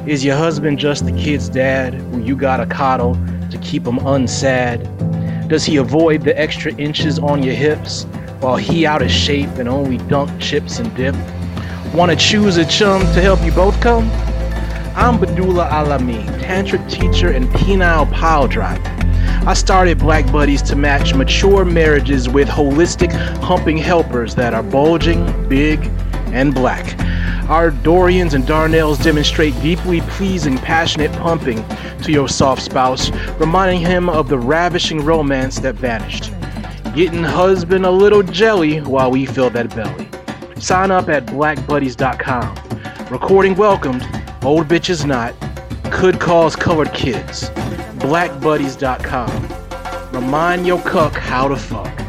Is 0.08 0.24
your 0.24 0.38
husband 0.38 0.78
just 0.78 1.06
the 1.06 1.12
kid's 1.14 1.50
dad 1.50 1.96
who 1.96 2.22
you 2.22 2.36
gotta 2.36 2.68
coddle 2.68 3.16
to 3.50 3.58
keep 3.64 3.88
him 3.88 3.98
unsad? 4.00 5.48
Does 5.48 5.66
he 5.66 5.78
avoid 5.78 6.22
the 6.24 6.40
extra 6.40 6.74
inches 6.76 7.18
on 7.20 7.42
your 7.44 7.56
hips 7.56 8.06
while 8.46 8.58
he 8.58 8.86
out 8.86 9.02
of 9.02 9.10
shape 9.10 9.50
and 9.58 9.68
only 9.68 9.98
dunk 10.08 10.30
chips 10.40 10.78
and 10.78 10.96
dip? 10.96 11.16
Wanna 11.96 12.16
choose 12.16 12.58
a 12.58 12.66
chum 12.66 13.02
to 13.02 13.20
help 13.20 13.44
you 13.44 13.52
both 13.52 13.82
come? 13.82 14.08
I'm 14.96 15.18
Badula 15.18 15.68
Alami, 15.72 16.24
tantric 16.42 16.88
teacher 16.88 17.32
and 17.32 17.48
penile 17.48 18.06
pile 18.14 18.48
driver. 18.48 18.84
I 19.48 19.56
started 19.56 19.98
Black 19.98 20.32
Buddies 20.32 20.62
to 20.62 20.76
match 20.76 21.16
mature 21.16 21.66
marriages 21.66 22.30
with 22.30 22.48
holistic 22.48 23.12
humping 23.42 23.78
helpers 23.78 24.36
that 24.36 24.54
are 24.54 24.62
bulging, 24.62 25.50
big, 25.50 25.80
and 26.28 26.54
black. 26.54 27.00
Our 27.50 27.72
Dorians 27.72 28.36
and 28.36 28.44
Darnells 28.44 29.04
demonstrate 29.04 29.60
deeply 29.60 30.02
pleasing, 30.02 30.60
passionate 30.60 31.12
pumping 31.14 31.66
to 32.04 32.12
your 32.12 32.30
soft 32.30 32.62
spouse, 32.62 33.10
reminding 33.40 33.82
him 33.82 34.08
of 34.08 34.30
the 34.30 34.38
ravishing 34.38 35.04
romance 35.04 35.58
that 35.62 35.74
vanished. 35.74 36.32
Getting 36.96 37.24
husband 37.26 37.86
a 37.86 37.92
little 37.92 38.24
jelly 38.24 38.80
while 38.80 39.12
we 39.12 39.26
fill 39.26 39.50
that 39.50 39.76
belly. 39.76 40.08
Sign 40.62 40.92
up 40.92 41.10
at 41.10 41.26
blackbuddies.com. 41.26 43.10
Recording 43.12 43.56
welcomed, 43.56 44.04
old 44.42 44.70
bitches 44.70 45.06
not, 45.06 45.34
could 45.92 46.22
cause 46.22 46.56
colored 46.56 46.94
kids. 46.94 47.50
Blackbuddies.com. 48.00 50.14
Remind 50.14 50.66
your 50.66 50.80
cuck 50.84 51.12
how 51.12 51.50
to 51.50 51.58
fuck. 51.58 52.05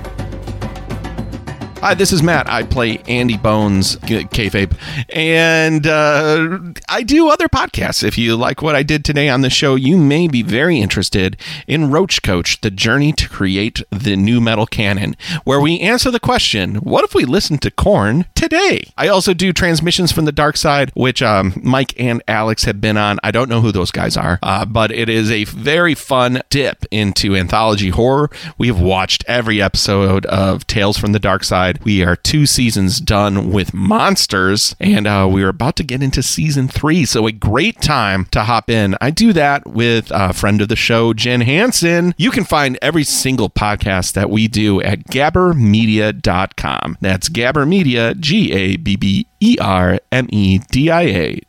Hi, 1.87 1.95
this 1.95 2.12
is 2.12 2.21
Matt. 2.21 2.50
I 2.50 2.64
play 2.64 2.99
Andy 3.07 3.37
Bones, 3.37 3.95
kayfabe, 3.99 4.76
and 5.09 5.87
uh, 5.87 6.59
I 6.88 7.05
do 7.05 7.28
other 7.28 7.47
podcasts. 7.47 8.02
If 8.02 8.19
you 8.19 8.35
like 8.35 8.61
what 8.61 8.75
I 8.75 8.83
did 8.83 9.05
today 9.05 9.28
on 9.28 9.43
the 9.43 9.50
show, 9.50 9.76
you 9.76 9.97
may 9.97 10.26
be 10.26 10.43
very 10.43 10.81
interested 10.81 11.37
in 11.69 11.93
Roach 11.93 12.25
Coach: 12.25 12.61
The 12.61 12.73
Journey 12.73 13.12
to 13.12 13.28
Create 13.28 13.85
the 13.90 14.16
New 14.16 14.40
Metal 14.40 14.66
Canon, 14.66 15.14
where 15.45 15.61
we 15.61 15.78
answer 15.78 16.11
the 16.11 16.19
question: 16.19 16.75
What 16.78 17.05
if 17.05 17.14
we 17.14 17.25
listened 17.25 17.62
to 17.62 17.71
Korn 17.71 18.25
today? 18.35 18.90
I 18.97 19.07
also 19.07 19.33
do 19.33 19.52
Transmissions 19.52 20.11
from 20.11 20.25
the 20.25 20.33
Dark 20.33 20.57
Side, 20.57 20.90
which 20.97 21.23
um, 21.23 21.55
Mike 21.62 21.95
and 22.00 22.21
Alex 22.26 22.64
have 22.64 22.81
been 22.81 22.97
on. 22.97 23.21
I 23.23 23.31
don't 23.31 23.49
know 23.49 23.61
who 23.61 23.71
those 23.71 23.93
guys 23.93 24.16
are, 24.16 24.40
uh, 24.43 24.64
but 24.64 24.90
it 24.90 25.09
is 25.09 25.31
a 25.31 25.45
very 25.45 25.95
fun 25.95 26.43
dip 26.50 26.85
into 26.90 27.37
anthology 27.37 27.90
horror. 27.90 28.28
We 28.59 28.66
have 28.66 28.81
watched 28.81 29.25
every 29.28 29.62
episode 29.62 30.26
of 30.26 30.66
Tales 30.66 30.99
from 30.99 31.12
the 31.12 31.21
Dark 31.21 31.45
Side. 31.45 31.75
We 31.85 32.04
are 32.04 32.16
two 32.16 32.47
seasons 32.47 33.00
done 33.00 33.50
with 33.52 33.75
Monsters, 33.75 34.75
and 34.80 35.06
uh, 35.06 35.28
we 35.30 35.42
are 35.42 35.49
about 35.49 35.76
to 35.76 35.85
get 35.85 36.02
into 36.02 36.23
season 36.23 36.68
three. 36.68 37.04
So, 37.04 37.26
a 37.26 37.33
great 37.33 37.80
time 37.80 38.26
to 38.26 38.45
hop 38.45 38.71
in. 38.71 38.97
I 39.00 39.11
do 39.11 39.33
that 39.33 39.66
with 39.66 40.11
a 40.11 40.33
friend 40.33 40.61
of 40.61 40.68
the 40.68 40.76
show, 40.76 41.12
Jen 41.12 41.40
Hansen. 41.42 42.14
You 42.16 42.30
can 42.30 42.45
find 42.45 42.78
every 42.83 43.04
single 43.04 43.50
podcast 43.50 44.12
that 44.14 44.30
we 44.30 44.49
do 44.49 44.80
at 44.83 45.04
gabbermedia.com. 45.04 46.99
That's 47.00 47.28
Gabber 47.28 47.68
Media, 47.68 48.14
G 48.14 48.52
A 48.52 48.76
B 48.76 48.97
B 48.97 49.26
E 49.40 49.56
R 49.61 49.99
M 50.12 50.28
E 50.30 50.59
D 50.59 50.90
I 50.90 51.02
A. 51.02 51.40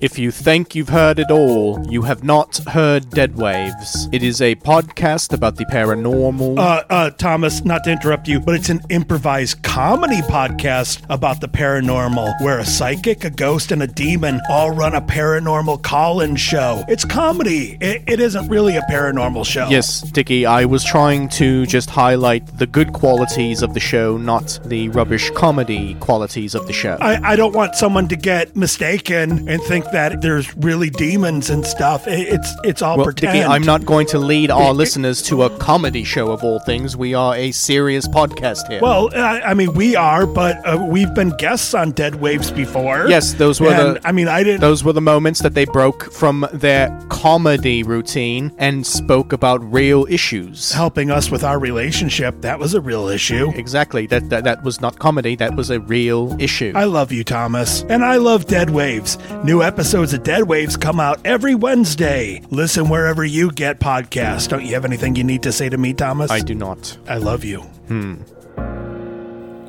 If 0.00 0.18
you 0.18 0.30
think 0.30 0.74
you've 0.74 0.88
heard 0.88 1.18
it 1.18 1.30
all, 1.30 1.84
you 1.88 2.02
have 2.02 2.24
not 2.24 2.58
heard 2.68 3.08
Dead 3.10 3.36
Waves. 3.36 4.08
It 4.12 4.22
is 4.22 4.42
a 4.42 4.54
podcast 4.56 5.32
about 5.32 5.56
the 5.56 5.64
paranormal. 5.66 6.58
Uh, 6.58 6.84
uh, 6.90 7.10
Thomas, 7.10 7.64
not 7.64 7.84
to 7.84 7.92
interrupt 7.92 8.26
you, 8.26 8.40
but 8.40 8.54
it's 8.54 8.68
an 8.68 8.80
improvised 8.90 9.62
comedy 9.62 10.20
podcast 10.22 11.04
about 11.08 11.40
the 11.40 11.48
paranormal 11.48 12.34
where 12.42 12.58
a 12.58 12.64
psychic, 12.64 13.24
a 13.24 13.30
ghost, 13.30 13.70
and 13.70 13.82
a 13.82 13.86
demon 13.86 14.40
all 14.50 14.72
run 14.72 14.94
a 14.94 15.00
paranormal 15.00 15.82
call 15.82 16.20
in 16.20 16.36
show. 16.36 16.84
It's 16.88 17.04
comedy. 17.04 17.78
It, 17.80 18.02
it 18.06 18.20
isn't 18.20 18.48
really 18.48 18.76
a 18.76 18.82
paranormal 18.82 19.46
show. 19.46 19.68
Yes, 19.68 20.00
Dickie, 20.00 20.46
I 20.46 20.64
was 20.64 20.84
trying 20.84 21.28
to 21.30 21.66
just 21.66 21.90
highlight 21.90 22.58
the 22.58 22.66
good 22.66 22.92
qualities 22.92 23.62
of 23.62 23.74
the 23.74 23.80
show, 23.80 24.16
not 24.16 24.58
the 24.64 24.88
rubbish 24.90 25.30
comedy 25.30 25.94
qualities 26.00 26.54
of 26.54 26.66
the 26.66 26.72
show. 26.72 26.98
I, 27.00 27.32
I 27.32 27.36
don't 27.36 27.54
want 27.54 27.76
someone 27.76 28.08
to 28.08 28.16
get 28.16 28.56
mistaken 28.56 29.43
and 29.46 29.62
think 29.62 29.84
that 29.92 30.20
there's 30.22 30.56
really 30.56 30.90
demons 30.90 31.50
and 31.50 31.66
stuff. 31.66 32.04
It's 32.06 32.52
it's 32.64 32.82
all 32.82 32.96
well, 32.96 33.06
pretend. 33.06 33.32
Dickie, 33.34 33.44
I'm 33.44 33.62
not 33.62 33.84
going 33.84 34.06
to 34.08 34.18
lead 34.18 34.50
our 34.50 34.72
listeners 34.72 35.22
to 35.22 35.42
a 35.44 35.50
comedy 35.58 36.04
show 36.04 36.30
of 36.30 36.42
all 36.44 36.60
things. 36.60 36.96
We 36.96 37.14
are 37.14 37.34
a 37.34 37.50
serious 37.52 38.06
podcast 38.08 38.68
here. 38.68 38.80
Well, 38.82 39.10
I, 39.14 39.40
I 39.40 39.54
mean, 39.54 39.72
we 39.74 39.96
are, 39.96 40.26
but 40.26 40.56
uh, 40.66 40.78
we've 40.88 41.12
been 41.14 41.30
guests 41.36 41.74
on 41.74 41.92
Dead 41.92 42.16
Waves 42.16 42.50
before. 42.50 43.06
Yes, 43.08 43.34
those 43.34 43.60
were 43.60 43.68
And, 43.72 43.96
the- 43.96 44.06
I 44.08 44.12
mean, 44.12 44.28
I 44.28 44.42
didn't. 44.42 44.60
Those 44.60 44.84
were 44.84 44.92
the 44.92 45.00
moments 45.00 45.40
that 45.42 45.54
they 45.54 45.64
broke 45.64 46.12
from 46.12 46.46
their 46.52 46.88
comedy 47.08 47.82
routine 47.82 48.52
and 48.58 48.86
spoke 48.86 49.32
about 49.32 49.60
real 49.72 50.06
issues. 50.08 50.72
helping 50.72 51.10
us 51.10 51.30
with 51.30 51.44
our 51.44 51.58
relationship. 51.58 52.40
That 52.40 52.58
was 52.58 52.74
a 52.74 52.80
real 52.80 53.08
issue. 53.08 53.50
Exactly. 53.54 54.06
That, 54.06 54.28
that 54.30 54.44
that 54.44 54.62
was 54.64 54.80
not 54.80 54.98
comedy. 54.98 55.36
That 55.36 55.54
was 55.56 55.70
a 55.70 55.80
real 55.80 56.36
issue. 56.40 56.72
I 56.74 56.84
love 56.84 57.12
you, 57.12 57.24
Thomas. 57.24 57.82
And 57.88 58.04
I 58.04 58.16
love 58.16 58.46
Dead 58.46 58.70
Waves. 58.70 59.16
New 59.42 59.62
episodes 59.62 60.12
of 60.12 60.22
Dead 60.22 60.44
Waves 60.44 60.76
come 60.76 61.00
out 61.00 61.20
every 61.26 61.54
Wednesday. 61.54 62.40
Listen 62.50 62.88
wherever 62.88 63.24
you 63.24 63.50
get 63.50 63.80
podcasts. 63.80 64.48
Don't 64.48 64.64
you 64.64 64.74
have 64.74 64.84
anything 64.84 65.16
you 65.16 65.24
need 65.24 65.42
to 65.42 65.52
say 65.52 65.68
to 65.68 65.76
me, 65.76 65.92
Thomas? 65.92 66.30
I 66.30 66.40
do 66.40 66.54
not. 66.54 66.96
I 67.08 67.16
love 67.18 67.44
you. 67.44 67.60
Hmm. 67.60 68.14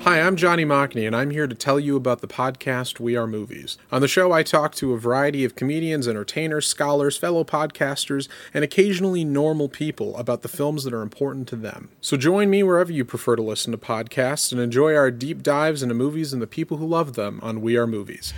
Hi, 0.06 0.22
I'm 0.22 0.36
Johnny 0.36 0.66
Mockney, 0.66 1.08
and 1.08 1.16
I'm 1.16 1.32
here 1.32 1.48
to 1.48 1.56
tell 1.56 1.80
you 1.80 1.96
about 1.96 2.22
the 2.22 2.28
podcast 2.28 3.00
We 3.00 3.16
Are 3.16 3.26
Movies. 3.26 3.80
On 3.92 4.02
the 4.02 4.08
show, 4.08 4.32
I 4.32 4.44
talk 4.44 4.76
to 4.76 4.94
a 4.94 5.00
variety 5.00 5.44
of 5.44 5.56
comedians, 5.56 6.08
entertainers, 6.08 6.68
scholars, 6.68 7.18
fellow 7.18 7.44
podcasters, 7.44 8.28
and 8.54 8.64
occasionally 8.64 9.26
normal 9.26 9.68
people 9.68 10.16
about 10.18 10.44
the 10.44 10.48
films 10.48 10.84
that 10.84 10.94
are 10.94 11.02
important 11.02 11.48
to 11.48 11.56
them. 11.56 11.90
So 12.02 12.18
join 12.18 12.52
me 12.52 12.62
wherever 12.62 12.92
you 12.92 13.04
prefer 13.04 13.36
to 13.36 13.42
listen 13.42 13.72
to 13.72 13.80
podcasts 13.80 14.52
and 14.52 14.62
enjoy 14.62 14.94
our 14.94 15.10
deep 15.10 15.42
dives 15.42 15.82
into 15.82 15.96
movies 15.96 16.34
and 16.34 16.42
the 16.42 16.46
people 16.46 16.78
who 16.78 16.86
love 16.86 17.16
them 17.16 17.40
on 17.42 17.62
We 17.62 17.76
Are 17.76 17.88
Movies. 17.88 18.32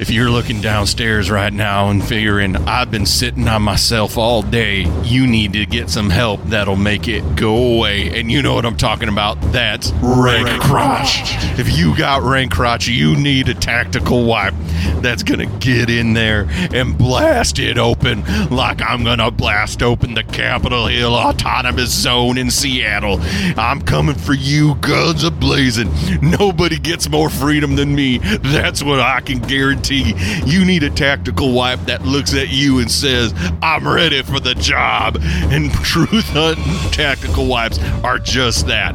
If 0.00 0.10
you're 0.10 0.30
looking 0.30 0.60
downstairs 0.62 1.30
right 1.30 1.52
now 1.52 1.90
and 1.90 2.02
figuring 2.02 2.56
I've 2.56 2.90
been 2.90 3.04
sitting 3.06 3.46
on 3.46 3.62
myself 3.62 4.16
all 4.16 4.42
day, 4.42 4.86
you 5.04 5.26
need 5.26 5.52
to 5.52 5.66
get 5.66 5.90
some 5.90 6.08
help 6.08 6.42
that'll 6.44 6.76
make 6.76 7.08
it 7.08 7.36
go 7.36 7.76
away. 7.76 8.18
And 8.18 8.32
you 8.32 8.42
know 8.42 8.54
what 8.54 8.64
I'm 8.64 8.76
talking 8.76 9.10
about. 9.10 9.38
That's 9.52 9.92
rank 10.02 10.61
crotch. 10.62 11.20
If 11.58 11.76
you 11.76 11.96
got 11.96 12.22
rank 12.22 12.52
crotch, 12.52 12.86
you 12.86 13.16
need 13.16 13.48
a 13.48 13.54
tactical 13.54 14.24
wipe 14.24 14.54
that's 15.02 15.22
gonna 15.22 15.46
get 15.58 15.90
in 15.90 16.14
there 16.14 16.46
and 16.72 16.96
blast 16.96 17.58
it 17.58 17.78
open 17.78 18.24
like 18.50 18.80
I'm 18.80 19.04
gonna 19.04 19.30
blast 19.30 19.82
open 19.82 20.14
the 20.14 20.24
Capitol 20.24 20.86
Hill 20.86 21.14
Autonomous 21.14 21.90
Zone 21.90 22.38
in 22.38 22.50
Seattle. 22.50 23.18
I'm 23.58 23.82
coming 23.82 24.14
for 24.14 24.34
you, 24.34 24.76
guns 24.76 25.24
a 25.24 25.30
blazing. 25.30 25.90
Nobody 26.22 26.78
gets 26.78 27.08
more 27.08 27.30
freedom 27.30 27.76
than 27.76 27.94
me. 27.94 28.18
That's 28.18 28.82
what 28.82 29.00
I 29.00 29.20
can 29.20 29.40
guarantee. 29.40 30.14
You 30.44 30.64
need 30.64 30.82
a 30.82 30.90
tactical 30.90 31.52
wipe 31.52 31.80
that 31.86 32.02
looks 32.02 32.34
at 32.34 32.48
you 32.48 32.78
and 32.78 32.90
says, 32.90 33.34
I'm 33.62 33.86
ready 33.86 34.22
for 34.22 34.40
the 34.40 34.54
job. 34.54 35.18
And 35.20 35.70
truth 35.84 36.28
hunting 36.30 36.90
tactical 36.90 37.46
wipes 37.46 37.78
are 38.04 38.18
just 38.18 38.66
that. 38.66 38.94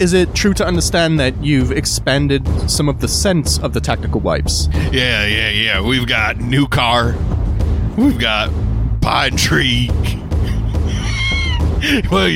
Is 0.00 0.12
it 0.12 0.34
true 0.34 0.54
to 0.54 0.66
understand 0.66 1.18
that 1.20 1.42
you've 1.42 1.72
expanded 1.72 2.46
some 2.70 2.88
of 2.88 3.00
the 3.00 3.08
sense 3.08 3.58
of 3.58 3.72
the 3.72 3.80
tactical 3.80 4.20
wipes? 4.24 4.68
Yeah, 4.90 5.26
yeah, 5.26 5.50
yeah. 5.50 5.80
We've 5.80 6.06
got 6.06 6.38
new 6.38 6.66
car. 6.66 7.14
We've 7.96 8.18
got 8.18 8.50
pine 9.00 9.36
tree. 9.36 9.90
well, 12.10 12.28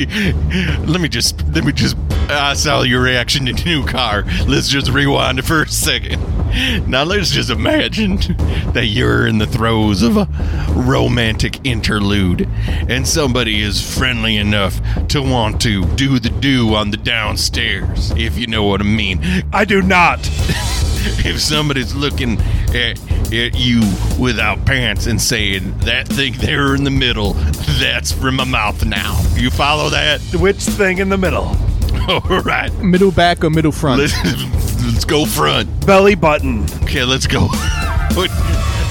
let 0.85 1.01
me 1.01 1.09
just 1.09 1.45
let 1.49 1.65
me 1.65 1.71
just 1.71 1.97
I 2.29 2.53
saw 2.53 2.83
your 2.83 3.01
reaction 3.01 3.47
to 3.47 3.53
new 3.65 3.83
car. 3.83 4.23
Let's 4.47 4.69
just 4.69 4.91
rewind 4.91 5.39
it 5.39 5.45
for 5.45 5.63
a 5.63 5.67
second. 5.67 6.21
Now 6.87 7.03
let's 7.03 7.31
just 7.31 7.49
imagine 7.49 8.17
that 8.73 8.87
you're 8.87 9.25
in 9.25 9.39
the 9.39 9.47
throes 9.47 10.03
of 10.03 10.17
a 10.17 10.27
romantic 10.75 11.65
interlude, 11.65 12.47
and 12.87 13.07
somebody 13.07 13.61
is 13.61 13.97
friendly 13.97 14.37
enough 14.37 14.79
to 15.07 15.21
want 15.21 15.59
to 15.61 15.85
do 15.95 16.19
the 16.19 16.29
do 16.29 16.75
on 16.75 16.91
the 16.91 16.97
downstairs, 16.97 18.11
if 18.11 18.37
you 18.37 18.45
know 18.45 18.63
what 18.63 18.81
I 18.81 18.85
mean. 18.85 19.19
I 19.51 19.65
do 19.65 19.81
not. 19.81 20.19
If 21.25 21.39
somebody's 21.39 21.93
looking 21.95 22.39
at, 22.69 22.99
at 23.33 23.55
you 23.55 23.81
without 24.19 24.65
pants 24.65 25.07
and 25.07 25.21
saying 25.21 25.77
that 25.79 26.07
thing 26.07 26.33
there 26.33 26.75
in 26.75 26.83
the 26.83 26.91
middle, 26.91 27.33
that's 27.79 28.11
from 28.11 28.35
my 28.35 28.43
mouth 28.43 28.85
now. 28.85 29.19
You 29.35 29.49
follow 29.49 29.89
that? 29.89 30.21
Which 30.33 30.57
thing 30.57 30.97
in 30.97 31.09
the 31.09 31.17
middle? 31.17 31.55
All 32.07 32.41
right. 32.41 32.73
Middle 32.79 33.11
back 33.11 33.43
or 33.43 33.49
middle 33.49 33.71
front? 33.71 34.01
Let's, 34.01 34.83
let's 34.83 35.05
go 35.05 35.25
front. 35.25 35.85
Belly 35.85 36.15
button. 36.15 36.63
Okay, 36.83 37.03
let's 37.03 37.27
go. 37.27 37.49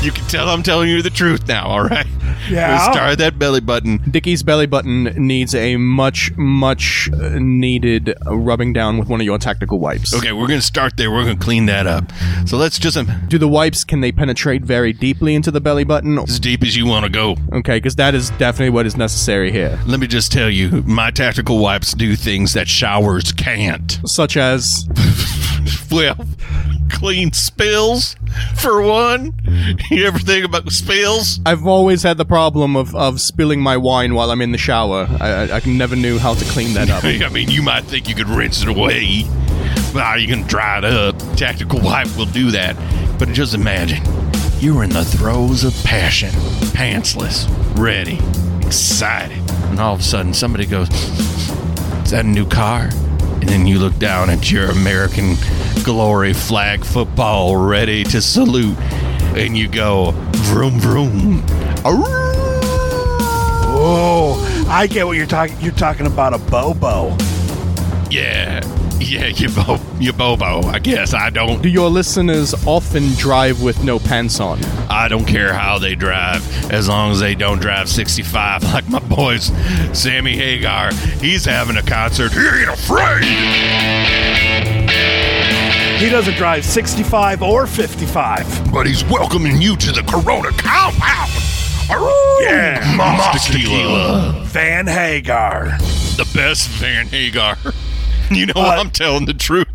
You 0.00 0.12
can 0.12 0.24
tell 0.26 0.48
I'm 0.48 0.62
telling 0.62 0.88
you 0.88 1.02
the 1.02 1.10
truth 1.10 1.48
now, 1.48 1.66
all 1.66 1.82
right? 1.82 2.06
Yeah. 2.50 2.72
Let's 2.72 2.84
start 2.96 3.18
that 3.18 3.38
belly 3.38 3.60
button. 3.60 3.98
Dickie's 4.10 4.42
belly 4.42 4.66
button 4.66 5.04
needs 5.04 5.54
a 5.54 5.76
much, 5.76 6.32
much 6.36 7.08
uh, 7.12 7.38
needed 7.38 8.14
rubbing 8.26 8.72
down 8.72 8.98
with 8.98 9.08
one 9.08 9.20
of 9.20 9.24
your 9.24 9.38
tactical 9.38 9.78
wipes. 9.78 10.14
Okay, 10.14 10.32
we're 10.32 10.46
going 10.46 10.60
to 10.60 10.66
start 10.66 10.96
there. 10.96 11.10
We're 11.10 11.24
going 11.24 11.38
to 11.38 11.44
clean 11.44 11.66
that 11.66 11.86
up. 11.86 12.04
So 12.46 12.56
let's 12.56 12.78
just, 12.78 12.96
um, 12.96 13.10
Do 13.28 13.38
the 13.38 13.48
wipes 13.48 13.84
can 13.84 14.00
they 14.00 14.12
penetrate 14.12 14.62
very 14.62 14.92
deeply 14.92 15.34
into 15.34 15.50
the 15.50 15.60
belly 15.60 15.84
button? 15.84 16.18
as 16.18 16.40
deep 16.40 16.62
as 16.62 16.76
you 16.76 16.86
want 16.86 17.04
to 17.04 17.10
go. 17.10 17.36
Okay, 17.52 17.76
because 17.76 17.96
that 17.96 18.14
is 18.14 18.30
definitely 18.30 18.70
what 18.70 18.86
is 18.86 18.96
necessary 18.96 19.52
here. 19.52 19.78
Let 19.86 20.00
me 20.00 20.06
just 20.06 20.32
tell 20.32 20.50
you, 20.50 20.82
my 20.86 21.10
tactical 21.10 21.58
wipes 21.58 21.92
do 21.94 22.16
things 22.16 22.52
that 22.54 22.68
showers 22.68 23.32
can't. 23.32 23.98
Such 24.06 24.36
as 24.36 24.88
Well, 25.90 26.26
clean 26.90 27.32
spills, 27.32 28.16
for 28.56 28.82
one. 28.82 29.34
You 29.90 30.06
ever 30.06 30.18
think 30.18 30.44
about 30.44 30.70
spills? 30.70 31.40
I've 31.46 31.66
always 31.66 32.02
had 32.02 32.16
the 32.18 32.25
problem 32.25 32.76
of, 32.76 32.94
of 32.94 33.20
spilling 33.20 33.60
my 33.60 33.76
wine 33.76 34.14
while 34.14 34.30
I'm 34.30 34.40
in 34.40 34.52
the 34.52 34.58
shower. 34.58 35.06
I, 35.20 35.30
I, 35.30 35.56
I 35.56 35.60
never 35.66 35.96
knew 35.96 36.18
how 36.18 36.34
to 36.34 36.44
clean 36.46 36.75
that 36.75 36.90
up. 36.90 37.04
I 37.04 37.28
mean, 37.28 37.48
you 37.50 37.62
might 37.62 37.84
think 37.84 38.08
you 38.08 38.14
could 38.14 38.28
rinse 38.28 38.62
it 38.62 38.68
away. 38.68 39.25
But 39.92 40.02
how 40.04 40.14
you 40.16 40.26
can 40.26 40.42
dry 40.42 40.78
it 40.78 40.84
up? 40.84 41.16
Tactical 41.37 41.80
wipe 41.80 42.14
will 42.16 42.26
do 42.26 42.50
that. 42.52 42.76
But 43.18 43.28
just 43.30 43.54
imagine, 43.54 44.02
you're 44.58 44.84
in 44.84 44.90
the 44.90 45.04
throes 45.04 45.64
of 45.64 45.75
passion, 45.84 46.30
pantsless, 46.72 47.46
ready, 47.78 48.18
excited, 48.66 49.38
and 49.70 49.80
all 49.80 49.94
of 49.94 50.00
a 50.00 50.02
sudden 50.02 50.34
somebody 50.34 50.66
goes, 50.66 50.88
"Is 50.90 52.10
that 52.10 52.25
a 52.25 52.28
new 52.28 52.46
car?" 52.46 52.90
And 53.48 53.60
then 53.62 53.66
you 53.66 53.78
look 53.78 53.98
down 53.98 54.28
at 54.28 54.52
your 54.52 54.66
American 54.70 55.36
glory 55.82 56.34
flag 56.34 56.84
football 56.84 57.56
ready 57.56 58.04
to 58.04 58.20
salute, 58.20 58.76
and 59.34 59.56
you 59.56 59.68
go, 59.68 60.10
"Vroom 60.52 60.78
vroom." 60.78 61.42
Oh, 63.80 64.66
I 64.68 64.86
get 64.86 65.06
what 65.06 65.16
you're 65.16 65.24
talking. 65.24 65.56
You're 65.62 65.72
talking 65.72 66.04
about 66.06 66.34
a 66.34 66.38
bobo. 66.38 67.16
Yeah, 68.10 68.60
yeah, 69.00 69.26
you 69.26 69.48
bo, 69.48 69.78
you 70.00 70.12
bobo. 70.12 70.62
I 70.62 70.80
guess 70.80 71.14
I 71.14 71.30
don't. 71.30 71.62
Do 71.62 71.68
your 71.68 71.88
listeners 71.88 72.52
often 72.66 73.14
drive 73.14 73.62
with 73.62 73.84
no 73.84 74.00
pants 74.00 74.40
on? 74.40 74.64
I 74.90 75.06
don't 75.06 75.24
care 75.24 75.52
how 75.52 75.78
they 75.78 75.94
drive, 75.94 76.42
as 76.72 76.88
long 76.88 77.12
as 77.12 77.20
they 77.20 77.36
don't 77.36 77.60
drive 77.60 77.88
65 77.88 78.62
like 78.72 78.88
my 78.88 78.98
boys, 78.98 79.52
Sammy 79.92 80.36
Hagar. 80.36 80.92
He's 81.20 81.44
having 81.44 81.76
a 81.76 81.82
concert. 81.82 82.32
He 82.32 82.40
ain't 82.40 82.70
afraid. 82.70 83.24
He 86.00 86.10
doesn't 86.10 86.34
drive 86.34 86.64
65 86.64 87.42
or 87.42 87.66
55. 87.66 88.72
But 88.72 88.86
he's 88.86 89.04
welcoming 89.04 89.60
you 89.62 89.76
to 89.76 89.92
the 89.92 90.02
Corona 90.02 90.50
compound. 90.52 91.30
Yeah, 92.40 92.94
Monster 92.96 93.52
Tequila. 93.52 94.42
Van 94.46 94.86
Hagar. 94.86 95.78
The 96.16 96.28
best 96.34 96.68
Van 96.70 97.06
Hagar. 97.06 97.56
You 98.37 98.47
know 98.47 98.52
Uh, 98.56 98.76
I'm 98.78 98.90
telling 98.90 99.25
the 99.26 99.35
truth. 99.35 99.66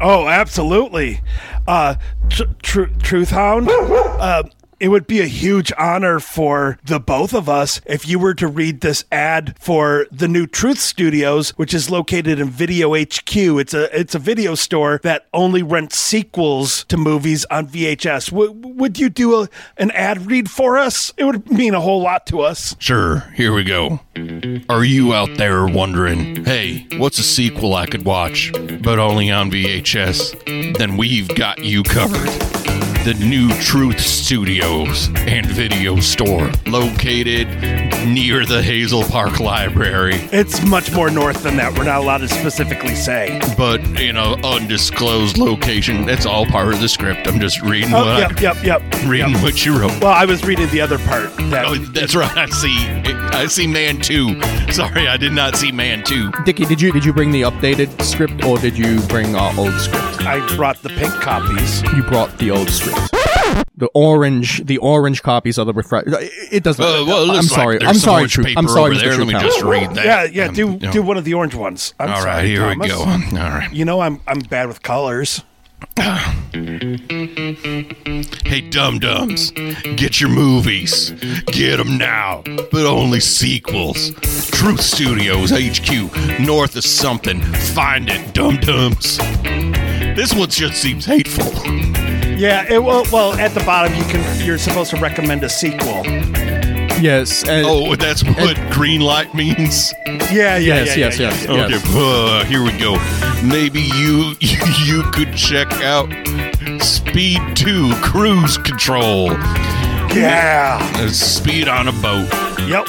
Oh, 0.00 0.26
absolutely. 0.28 1.20
Uh, 1.66 1.94
tr- 2.28 2.42
tr- 2.62 2.84
Truth 3.02 3.30
Hound. 3.30 3.68
Uh, 3.70 4.42
it 4.78 4.88
would 4.88 5.06
be 5.06 5.20
a 5.20 5.26
huge 5.26 5.72
honor 5.78 6.20
for 6.20 6.78
the 6.84 7.00
both 7.00 7.32
of 7.34 7.48
us 7.48 7.80
if 7.86 8.06
you 8.06 8.18
were 8.18 8.34
to 8.34 8.46
read 8.46 8.80
this 8.80 9.04
ad 9.10 9.56
for 9.58 10.06
the 10.10 10.28
new 10.28 10.46
Truth 10.46 10.78
Studios, 10.78 11.50
which 11.50 11.72
is 11.72 11.90
located 11.90 12.38
in 12.38 12.50
Video 12.50 12.94
HQ. 12.94 13.36
It's 13.36 13.74
a 13.74 13.98
it's 13.98 14.14
a 14.14 14.18
video 14.18 14.54
store 14.54 15.00
that 15.02 15.26
only 15.32 15.62
rents 15.62 15.98
sequels 15.98 16.84
to 16.84 16.96
movies 16.96 17.44
on 17.50 17.68
VHS. 17.68 18.30
W- 18.30 18.52
would 18.52 18.98
you 18.98 19.08
do 19.08 19.42
a, 19.42 19.48
an 19.78 19.90
ad 19.92 20.26
read 20.26 20.50
for 20.50 20.76
us? 20.76 21.12
It 21.16 21.24
would 21.24 21.50
mean 21.50 21.74
a 21.74 21.80
whole 21.80 22.02
lot 22.02 22.26
to 22.26 22.40
us. 22.40 22.76
Sure, 22.78 23.20
here 23.34 23.54
we 23.54 23.64
go. 23.64 24.00
Are 24.68 24.84
you 24.84 25.14
out 25.14 25.36
there 25.36 25.66
wondering, 25.66 26.44
hey, 26.44 26.86
what's 26.98 27.18
a 27.18 27.22
sequel 27.22 27.74
I 27.74 27.86
could 27.86 28.04
watch, 28.04 28.52
but 28.82 28.98
only 28.98 29.30
on 29.30 29.50
VHS? 29.50 30.76
Then 30.76 30.96
we've 30.96 31.28
got 31.34 31.58
you 31.64 31.82
covered. 31.82 32.65
The 33.06 33.14
new 33.24 33.48
Truth 33.60 34.00
Studios 34.00 35.10
and 35.14 35.46
Video 35.46 36.00
Store, 36.00 36.50
located 36.66 37.46
near 38.04 38.44
the 38.44 38.60
Hazel 38.60 39.04
Park 39.04 39.38
Library, 39.38 40.16
It's 40.32 40.64
much 40.66 40.90
more 40.92 41.08
north 41.08 41.44
than 41.44 41.56
that. 41.58 41.72
We're 41.78 41.84
not 41.84 41.98
allowed 42.00 42.18
to 42.18 42.28
specifically 42.28 42.96
say. 42.96 43.38
but 43.56 43.80
in 44.00 44.16
a 44.16 44.34
undisclosed 44.44 45.38
location. 45.38 46.04
That's 46.04 46.26
all 46.26 46.46
part 46.46 46.74
of 46.74 46.80
the 46.80 46.88
script. 46.88 47.28
I'm 47.28 47.38
just 47.38 47.62
reading 47.62 47.94
Oh, 47.94 48.04
what 48.04 48.40
yep, 48.40 48.40
yep, 48.40 48.64
yep. 48.64 48.82
Reading 49.04 49.34
Yep. 49.34 49.42
what 49.42 49.64
you 49.64 49.78
wrote. 49.78 50.00
Well, 50.00 50.12
I 50.12 50.24
was 50.24 50.42
reading 50.44 50.68
the 50.70 50.80
other 50.80 50.98
part. 50.98 51.32
That 51.50 51.64
Oh, 51.66 51.76
that's 51.76 52.16
right. 52.16 52.36
I 52.36 52.46
see. 52.46 52.76
I 53.36 53.46
see 53.46 53.68
Man 53.68 54.00
Two. 54.00 54.40
Sorry, 54.72 55.06
I 55.06 55.16
did 55.16 55.32
not 55.32 55.54
see 55.54 55.70
Man 55.70 56.02
Two. 56.02 56.32
Dickie, 56.44 56.64
did 56.64 56.80
you 56.80 56.90
did 56.92 57.04
you 57.04 57.12
bring 57.12 57.30
the 57.30 57.42
updated 57.42 58.02
script 58.02 58.44
or 58.44 58.58
did 58.58 58.76
you 58.76 59.00
bring 59.02 59.36
our 59.36 59.56
old 59.56 59.74
script? 59.74 60.22
I 60.26 60.44
brought 60.56 60.82
the 60.82 60.88
pink 60.88 61.12
copies. 61.14 61.82
You 61.94 62.02
brought 62.02 62.36
the 62.38 62.50
old 62.50 62.68
script. 62.68 62.95
The 63.78 63.88
orange, 63.94 64.64
the 64.64 64.78
orange 64.78 65.22
copies 65.22 65.58
of 65.58 65.66
the 65.66 65.74
refresh. 65.74 66.04
It 66.50 66.62
doesn't. 66.64 66.82
Uh, 66.82 67.04
well, 67.06 67.18
it 67.24 67.28
I'm 67.28 67.34
looks 67.36 67.48
sorry. 67.48 67.76
I'm 67.82 67.88
some 67.94 68.00
sorry. 68.00 68.14
orange 68.22 68.32
Truth. 68.32 68.46
paper 68.46 68.58
I'm 68.58 68.68
sorry, 68.68 68.84
over 68.92 68.94
Mr. 68.94 69.02
there. 69.02 69.18
Let 69.18 69.26
me 69.26 69.32
just 69.34 69.62
read 69.62 69.90
that. 69.96 70.04
Yeah, 70.04 70.24
yeah. 70.24 70.48
Um, 70.48 70.54
Do 70.54 70.60
you 70.62 70.78
know. 70.78 70.92
do 70.92 71.02
one 71.02 71.16
of 71.18 71.24
the 71.24 71.34
orange 71.34 71.54
ones. 71.54 71.92
I'm 72.00 72.10
All 72.10 72.16
sorry, 72.16 72.30
right, 72.30 72.44
here 72.46 72.60
Thomas. 72.60 72.78
we 72.80 72.88
go. 72.88 72.98
All 73.00 73.50
right. 73.50 73.72
You 73.72 73.84
know 73.84 74.00
I'm 74.00 74.20
I'm 74.26 74.38
bad 74.40 74.68
with 74.68 74.82
colors. 74.82 75.42
Hey, 78.46 78.60
dum 78.70 78.98
dums, 79.00 79.50
get 79.96 80.20
your 80.20 80.30
movies. 80.30 81.10
Get 81.46 81.76
them 81.76 81.98
now, 81.98 82.42
but 82.46 82.86
only 82.86 83.20
sequels. 83.20 84.12
Truth 84.52 84.80
Studios 84.80 85.50
HQ, 85.50 86.40
north 86.40 86.76
of 86.76 86.84
something. 86.84 87.40
Find 87.42 88.08
it, 88.08 88.32
dum 88.32 88.56
dums. 88.56 89.18
This 90.16 90.32
one 90.32 90.48
just 90.48 90.80
seems 90.80 91.04
hateful. 91.04 91.44
Yeah. 92.36 92.70
It, 92.72 92.82
well, 92.82 93.04
well, 93.12 93.32
at 93.34 93.52
the 93.54 93.60
bottom 93.60 93.94
you 93.96 94.04
can 94.04 94.44
you're 94.46 94.58
supposed 94.58 94.90
to 94.90 94.96
recommend 95.00 95.42
a 95.44 95.48
sequel. 95.48 96.02
Yes. 97.00 97.46
And 97.46 97.66
Oh, 97.66 97.94
that's 97.96 98.22
what 98.24 98.56
green 98.70 99.00
light 99.02 99.34
means. 99.34 99.92
Yeah, 100.06 100.56
yeah, 100.56 100.56
Yes, 100.58 100.96
yeah, 100.96 101.04
yes, 101.06 101.18
yeah, 101.18 101.28
yes. 101.30 101.44
yeah. 101.44 101.64
Okay, 101.64 101.80
uh, 101.94 102.44
here 102.44 102.62
we 102.62 102.72
go. 102.78 102.96
Maybe 103.44 103.82
you 103.82 104.34
you 104.40 105.02
could 105.12 105.34
check 105.36 105.70
out 105.82 106.08
Speed 106.82 107.40
2 107.54 107.92
Cruise 108.02 108.56
Control. 108.58 109.32
Yeah. 110.14 110.78
Uh, 110.94 111.08
Speed 111.08 111.68
on 111.68 111.88
a 111.88 111.92
boat. 111.92 112.28
Yep. 112.66 112.86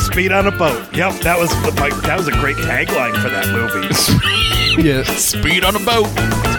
Speed 0.00 0.32
on 0.32 0.46
a 0.46 0.50
boat. 0.50 0.94
Yep. 0.94 1.20
That 1.20 1.38
was 1.38 1.50
the 1.62 1.70
that 2.06 2.16
was 2.16 2.28
a 2.28 2.32
great 2.32 2.56
tagline 2.56 3.14
for 3.20 3.28
that 3.28 3.46
movie. 3.52 4.82
yes, 4.88 5.06
Speed 5.24 5.64
on 5.64 5.76
a 5.76 5.80
boat. 5.80 6.08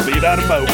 Speed 0.04 0.24
on 0.26 0.40
a 0.40 0.48
boat. 0.48 0.68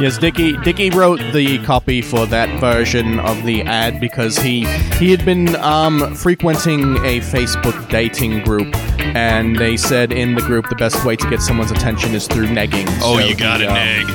yes. 0.00 0.16
Dickie 0.18 0.56
Dickie 0.58 0.90
wrote 0.90 1.20
the 1.32 1.58
copy 1.64 2.00
for 2.02 2.24
that 2.26 2.60
version 2.60 3.18
of 3.20 3.42
the 3.44 3.62
ad 3.62 4.00
because 4.00 4.38
he 4.38 4.64
he 4.98 5.10
had 5.10 5.24
been 5.24 5.56
um, 5.56 6.14
frequenting 6.14 6.96
a 7.04 7.20
Facebook 7.20 7.88
dating 7.90 8.44
group, 8.44 8.74
and 9.00 9.56
they 9.56 9.76
said 9.76 10.12
in 10.12 10.34
the 10.36 10.42
group 10.42 10.68
the 10.68 10.76
best 10.76 11.04
way 11.04 11.16
to 11.16 11.28
get 11.30 11.40
someone's 11.40 11.70
attention 11.72 12.14
is 12.14 12.26
through 12.28 12.46
negging. 12.46 12.86
Oh, 13.02 13.18
So 13.18 13.26
you 13.26 13.34
got 13.36 13.60
he, 13.60 13.66
it, 13.66 13.68
um, 13.68 13.74
Neg. 13.74 14.06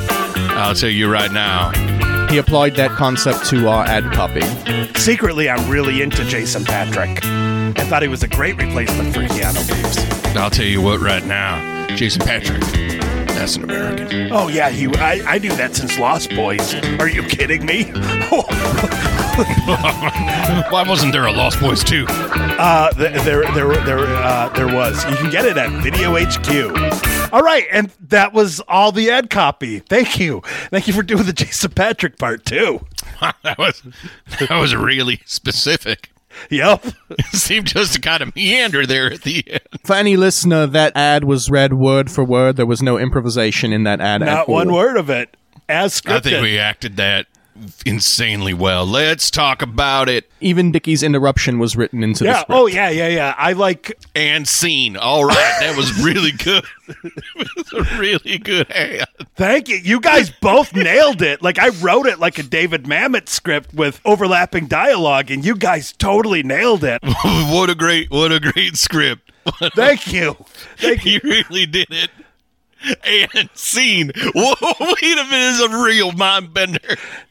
I'll 0.57 0.75
tell 0.75 0.89
you 0.89 1.11
right 1.11 1.31
now. 1.31 1.71
He 2.29 2.37
applied 2.37 2.75
that 2.77 2.91
concept 2.91 3.45
to 3.47 3.67
our 3.67 3.83
ad 3.83 4.05
copy. 4.13 4.41
Secretly, 4.97 5.49
I'm 5.49 5.69
really 5.69 6.01
into 6.01 6.23
Jason 6.23 6.63
Patric. 6.63 7.19
I 7.25 7.83
thought 7.89 8.01
he 8.03 8.07
was 8.07 8.23
a 8.23 8.27
great 8.29 8.55
replacement 8.55 9.13
for 9.13 9.19
Keanu 9.21 9.69
Reeves. 9.69 10.35
I'll 10.37 10.49
tell 10.49 10.65
you 10.65 10.81
what 10.81 11.01
right 11.01 11.25
now. 11.25 11.87
Jason 11.97 12.21
Patric. 12.21 12.61
That's 13.41 13.55
an 13.55 13.63
American. 13.63 14.31
Oh 14.31 14.49
yeah, 14.49 14.69
he. 14.69 14.85
I, 14.97 15.19
I 15.25 15.39
knew 15.39 15.49
that 15.55 15.75
since 15.75 15.97
Lost 15.97 16.29
Boys. 16.29 16.75
Are 16.99 17.09
you 17.09 17.23
kidding 17.23 17.65
me? 17.65 17.85
Why 20.69 20.85
wasn't 20.87 21.11
there 21.11 21.25
a 21.25 21.31
Lost 21.31 21.59
Boys 21.59 21.83
too? 21.83 22.05
Uh, 22.07 22.91
th- 22.91 23.23
there, 23.23 23.41
there, 23.53 23.73
there, 23.83 23.97
uh, 23.97 24.49
there 24.49 24.67
was. 24.67 25.03
You 25.09 25.15
can 25.15 25.31
get 25.31 25.45
it 25.45 25.57
at 25.57 25.71
Video 25.81 26.13
HQ. 26.15 27.33
All 27.33 27.41
right, 27.41 27.65
and 27.71 27.89
that 28.09 28.31
was 28.31 28.59
all 28.67 28.91
the 28.91 29.09
ad 29.09 29.31
copy. 29.31 29.79
Thank 29.79 30.19
you, 30.19 30.43
thank 30.69 30.87
you 30.87 30.93
for 30.93 31.01
doing 31.01 31.23
the 31.23 31.33
Jason 31.33 31.71
Patric 31.71 32.19
part 32.19 32.45
too. 32.45 32.85
that 33.41 33.57
was 33.57 33.81
that 34.39 34.51
was 34.51 34.75
really 34.75 35.19
specific. 35.25 36.10
Yep. 36.49 36.85
It 37.11 37.25
seemed 37.35 37.67
just 37.67 37.93
to 37.93 38.01
kind 38.01 38.21
of 38.21 38.35
meander 38.35 38.85
there 38.85 39.11
at 39.11 39.21
the 39.23 39.43
end. 39.47 39.61
For 39.83 39.95
any 39.95 40.17
listener, 40.17 40.65
that 40.67 40.95
ad 40.95 41.23
was 41.23 41.49
read 41.49 41.73
word 41.73 42.09
for 42.11 42.23
word. 42.23 42.55
There 42.55 42.65
was 42.65 42.81
no 42.81 42.97
improvisation 42.97 43.73
in 43.73 43.83
that 43.83 43.99
ad. 44.01 44.21
at 44.21 44.25
Not 44.25 44.47
all. 44.47 44.55
one 44.55 44.73
word 44.73 44.97
of 44.97 45.09
it. 45.09 45.35
As 45.69 45.99
scripted. 46.01 46.11
I 46.15 46.19
think 46.21 46.41
we 46.43 46.59
acted 46.59 46.97
that 46.97 47.27
insanely 47.85 48.53
well. 48.53 48.85
Let's 48.85 49.29
talk 49.31 49.61
about 49.61 50.09
it. 50.09 50.29
Even 50.39 50.71
Dickie's 50.71 51.03
interruption 51.03 51.59
was 51.59 51.75
written 51.75 52.03
into 52.03 52.23
the 52.23 52.33
script. 52.33 52.51
Oh 52.51 52.67
yeah, 52.67 52.89
yeah, 52.89 53.07
yeah. 53.07 53.35
I 53.37 53.53
like. 53.53 53.97
And 54.15 54.47
scene. 54.47 54.97
All 54.97 55.25
right, 55.25 55.57
that 55.59 55.75
was 55.77 56.03
really 56.03 56.31
good. 56.31 56.63
it 56.87 57.47
was 57.55 57.73
a 57.73 57.99
really 57.99 58.37
good 58.37 58.69
ad. 58.71 59.07
Thank 59.35 59.69
you. 59.69 59.77
You 59.77 59.99
guys 59.99 60.29
both 60.29 60.75
nailed 60.75 61.21
it. 61.21 61.41
Like 61.41 61.59
I 61.59 61.69
wrote 61.69 62.07
it 62.07 62.19
like 62.19 62.39
a 62.39 62.43
David 62.43 62.83
Mamet 62.83 63.29
script 63.29 63.73
with 63.73 64.01
overlapping 64.05 64.67
dialogue, 64.67 65.31
and 65.31 65.45
you 65.45 65.55
guys 65.55 65.93
totally 65.93 66.43
nailed 66.43 66.83
it. 66.83 67.01
what 67.23 67.69
a 67.69 67.75
great, 67.75 68.11
what 68.11 68.31
a 68.31 68.39
great 68.39 68.77
script. 68.77 69.31
Thank 69.75 70.11
you. 70.13 70.33
Thank 70.77 71.05
you. 71.05 71.13
you 71.13 71.19
really 71.23 71.65
did 71.65 71.87
it. 71.89 72.09
And 73.03 73.49
scene. 73.53 74.11
Whoa, 74.33 74.53
wait 74.79 75.17
a 75.17 75.23
minute, 75.25 75.33
is 75.33 75.59
a 75.61 75.83
real 75.83 76.11
mind 76.13 76.53
bender. 76.53 76.79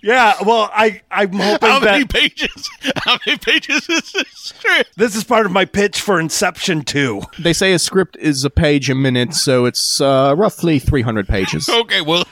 Yeah. 0.03 0.35
Well, 0.45 0.71
I 0.73 1.03
I'm 1.11 1.33
hoping 1.33 1.69
How 1.69 1.81
many 1.81 2.05
that 2.05 2.13
pages? 2.13 2.71
How 2.97 3.19
many 3.27 3.39
pages 3.39 3.89
is 3.89 4.13
this 4.13 4.29
script? 4.35 4.91
this 4.97 5.17
is 5.17 5.25
part 5.25 5.47
of 5.47 5.53
my 5.53 5.65
pitch 5.65 6.01
for 6.01 6.21
Inception 6.21 6.83
2. 6.83 7.23
They 7.39 7.53
say 7.53 7.73
a 7.73 7.79
script 7.79 8.17
is 8.19 8.45
a 8.45 8.51
page 8.51 8.89
a 8.91 8.95
minute, 8.95 9.35
so 9.35 9.65
it's 9.65 10.01
uh, 10.01 10.35
roughly 10.37 10.79
300 10.79 11.27
pages. 11.29 11.69
Okay, 11.69 12.01
well, 12.01 12.25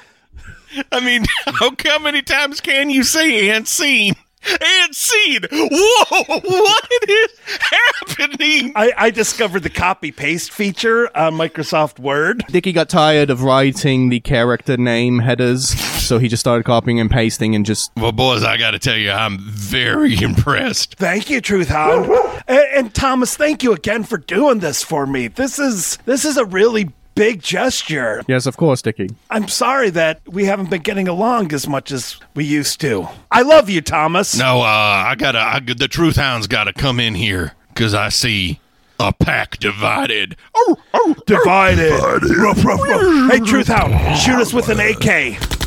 I 0.93 1.01
mean, 1.01 1.25
how, 1.47 1.73
how 1.85 1.99
many 1.99 2.23
times 2.23 2.61
can 2.61 2.91
you 2.91 3.03
say 3.03 3.51
and 3.51 3.67
scene? 3.67 4.15
And 4.47 4.95
scene. 4.95 5.43
Whoa, 5.51 6.41
what 6.41 6.89
is 7.09 7.31
happening? 7.61 8.73
I, 8.77 8.93
I 8.97 9.11
discovered 9.11 9.61
the 9.63 9.71
copy 9.71 10.13
paste 10.13 10.53
feature 10.53 11.15
on 11.17 11.35
Microsoft 11.35 11.99
Word. 11.99 12.45
Dickie 12.49 12.73
got 12.73 12.89
tired 12.89 13.31
of 13.31 13.43
writing 13.43 14.09
the 14.09 14.21
character 14.21 14.77
name 14.77 15.19
headers, 15.19 15.69
so 15.69 16.19
he 16.19 16.29
just 16.29 16.41
started 16.41 16.65
copying 16.65 17.01
and 17.01 17.11
pasting 17.11 17.55
and 17.55 17.67
just. 17.67 17.91
Well, 17.97 18.13
boys, 18.13 18.43
I 18.45 18.57
got 18.57 18.71
to 18.73 18.79
tell 18.79 18.97
you, 18.97 19.11
I'm 19.11 19.39
very 19.41 20.17
impressed. 20.23 20.95
Thank 20.95 21.31
you, 21.31 21.41
Truth 21.41 21.69
Hound. 21.69 22.07
and, 22.47 22.67
and 22.75 22.95
Thomas, 22.95 23.37
thank 23.37 23.63
you 23.63 23.73
again 23.73 24.05
for 24.05 24.19
doing 24.19 24.61
this 24.61 24.83
for 24.83 25.07
me. 25.07 25.29
This 25.29 25.59
is 25.59 25.97
this 26.05 26.25
is 26.25 26.37
a 26.37 26.45
really 26.45 26.91
big 27.19 27.43
gesture. 27.43 28.23
Yes, 28.29 28.47
of 28.47 28.57
course, 28.57 28.81
Dickie. 28.81 29.11
I'm 29.31 29.49
sorry 29.49 29.91
that 29.91 30.21
we 30.27 30.45
haven't 30.45 30.71
been 30.71 30.83
getting 30.83 31.09
along 31.09 31.53
as 31.53 31.67
much 31.67 31.91
as 31.91 32.17
we 32.35 32.45
used 32.45 32.81
to. 32.83 33.09
I 33.31 33.43
love 33.43 33.69
you, 33.69 33.81
Thomas. 33.81 34.37
No, 34.39 34.61
uh, 34.61 34.65
I 34.65 35.15
gotta, 35.19 35.41
I, 35.41 35.61
the 35.61 35.89
Truth 35.89 36.17
Hound's 36.17 36.47
gotta 36.47 36.73
come 36.73 37.01
in 37.01 37.15
here 37.15 37.55
because 37.69 37.93
I 37.93 38.09
see 38.09 38.61
a 39.01 39.13
pack 39.13 39.59
divided. 39.59 40.37
Oh, 40.55 40.77
oh, 40.95 41.15
Divided. 41.27 41.91
Ruff, 41.91 42.65
ruff, 42.65 42.81
ruff. 42.81 43.31
Hey, 43.31 43.41
Truth 43.41 43.69
Hound, 43.69 44.17
shoot 44.19 44.37
us 44.41 44.53
with 44.53 44.69
an 44.69 44.79
AK. 44.81 45.58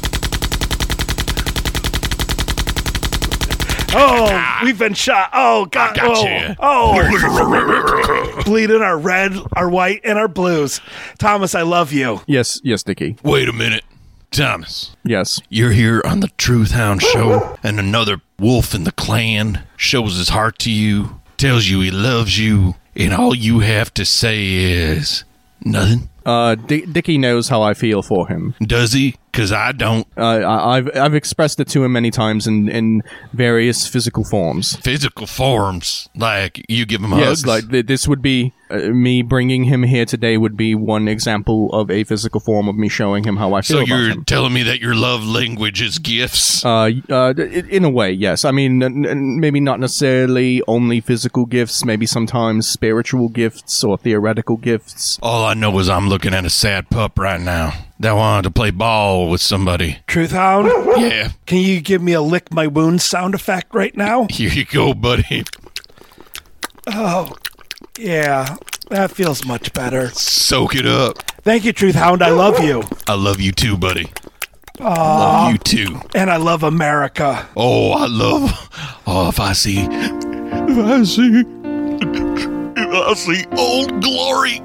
Oh, 3.94 4.60
we've 4.64 4.80
been 4.80 4.94
shot. 4.94 5.30
Oh, 5.34 5.66
God. 5.66 5.96
gotcha. 5.96 6.56
Oh, 6.60 6.98
oh. 7.02 8.42
bleeding 8.46 8.82
our 8.82 8.98
red, 8.98 9.34
our 9.54 9.70
white, 9.70 10.02
and 10.04 10.18
our 10.18 10.28
blues. 10.28 10.80
Thomas, 11.20 11.56
I 11.56 11.64
love 11.64 11.92
you. 11.92 12.22
Yes, 12.26 12.62
yes, 12.64 12.84
Dickie. 12.84 13.18
Wait 13.24 13.50
a 13.50 13.54
minute, 13.54 13.84
Thomas. 14.32 14.96
Yes. 15.04 15.42
You're 15.50 15.72
here 15.72 16.02
on 16.06 16.22
the 16.22 16.30
Truth 16.38 16.72
Hound 16.72 17.02
show, 17.02 17.58
and 17.64 17.80
another 17.80 18.22
wolf 18.40 18.74
in 18.74 18.84
the 18.86 18.92
clan 18.94 19.64
shows 19.76 20.18
his 20.18 20.30
heart 20.30 20.58
to 20.60 20.72
you, 20.72 21.20
tells 21.38 21.68
you 21.68 21.82
he 21.82 21.92
loves 21.92 22.40
you, 22.40 22.76
and 22.96 23.14
all 23.14 23.36
you 23.36 23.60
have 23.60 23.94
to 23.96 24.06
say 24.06 24.46
is 24.48 25.24
nothing. 25.64 26.10
Uh, 26.26 26.56
D- 26.56 26.86
Dickie 26.86 27.18
knows 27.18 27.50
how 27.50 27.62
I 27.62 27.74
feel 27.74 28.02
for 28.02 28.28
him. 28.28 28.56
Does 28.62 28.94
he? 28.94 29.16
Because 29.32 29.52
I 29.54 29.72
don't. 29.72 30.06
Uh, 30.18 30.22
I- 30.22 30.78
I've 30.78 30.90
I've 30.96 31.16
expressed 31.16 31.60
it 31.60 31.68
to 31.70 31.84
him 31.84 31.94
many 31.94 32.12
times 32.12 32.48
in, 32.48 32.68
in 32.70 33.02
various 33.34 33.88
physical 33.88 34.24
forms. 34.26 34.76
Physical 34.78 35.26
forms, 35.26 36.10
like 36.16 36.64
you 36.68 36.86
give 36.86 37.02
him 37.02 37.12
Yes, 37.12 37.28
hugs. 37.42 37.46
like 37.46 37.70
th- 37.72 37.86
this 37.86 38.08
would 38.08 38.22
be 38.22 38.54
uh, 38.70 38.78
me 38.90 39.22
bringing 39.22 39.64
him 39.66 39.84
here 39.84 40.06
today 40.06 40.38
would 40.38 40.56
be 40.58 40.76
one 40.76 41.08
example 41.08 41.70
of 41.74 41.90
a 41.90 42.04
physical 42.04 42.40
form 42.42 42.68
of 42.68 42.76
me 42.76 42.90
showing 42.90 43.24
him 43.24 43.38
how 43.38 43.54
I 43.54 43.62
feel 43.62 43.80
so 43.80 43.86
you're 43.86 44.22
telling 44.26 44.54
me 44.54 44.64
that 44.64 44.80
your 44.82 44.96
love 44.96 45.24
language 45.26 45.82
is 45.82 45.98
gifts? 46.00 46.64
Uh, 46.66 46.92
uh, 47.10 47.34
in 47.38 47.84
a 47.86 47.90
way, 47.90 48.12
yes. 48.12 48.44
I 48.46 48.52
mean, 48.52 48.84
n- 48.84 49.06
n- 49.06 49.40
maybe 49.40 49.60
not 49.60 49.80
necessarily 49.80 50.62
only 50.68 51.00
physical 51.02 51.46
gifts. 51.46 51.86
Maybe 51.86 52.06
sometimes 52.06 52.68
spiritual 52.68 53.30
gifts 53.30 53.84
or 53.84 53.98
theoretical 53.98 54.58
gifts. 54.58 55.20
all 55.22 55.46
I 55.46 55.54
know 55.54 55.78
is 55.80 55.90
I'm 55.90 56.10
looking 56.10 56.34
at 56.34 56.44
a 56.46 56.50
sad 56.50 56.90
pup 56.90 57.18
right 57.18 57.40
now 57.42 57.74
that 58.02 58.14
wanted 58.16 58.44
to 58.44 58.52
play 58.52 58.72
ball 58.72 59.30
with 59.30 59.42
somebody. 59.42 60.00
Truth 60.08 60.32
Hound, 60.32 60.68
Yeah, 60.98 61.32
can 61.46 61.60
you 61.60 61.82
give 61.82 62.02
me 62.02 62.14
a 62.14 62.22
lick 62.22 62.52
my 62.52 62.68
wounds 62.68 63.04
sound 63.04 63.36
effect 63.36 63.74
right 63.74 63.96
now? 63.96 64.28
here 64.30 64.50
you 64.52 64.66
go, 64.66 64.94
buddy. 64.94 65.44
Oh, 66.88 67.34
yeah, 68.00 68.56
that 68.90 69.12
feels 69.12 69.46
much 69.46 69.72
better. 69.74 70.10
Soak 70.10 70.76
it 70.76 70.88
up. 70.88 71.18
Thank 71.44 71.64
you, 71.66 71.74
Truth 71.74 71.96
Hound. 71.96 72.24
I 72.24 72.30
love 72.32 72.60
you. 72.64 72.84
I 73.08 73.14
love 73.14 73.40
you 73.40 73.52
too, 73.52 73.78
buddy. 73.78 74.12
love 74.80 75.52
you 75.52 75.58
too. 75.60 76.00
And 76.16 76.30
I 76.30 76.38
love 76.38 76.64
America. 76.64 77.48
Oh, 77.56 77.92
I 77.92 78.08
love. 78.08 78.70
Oh, 79.06 79.30
if 79.30 79.40
I 79.40 79.54
see, 79.54 79.80
if 79.80 80.78
I 80.78 81.04
see, 81.04 81.44
if 82.78 82.94
I 82.94 83.14
see 83.14 83.46
Old 83.58 84.02
Glory 84.02 84.60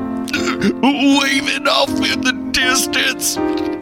waving 0.82 1.68
off 1.68 1.90
in 1.90 2.20
the 2.22 2.45
distance, 2.56 3.36
on 3.36 3.78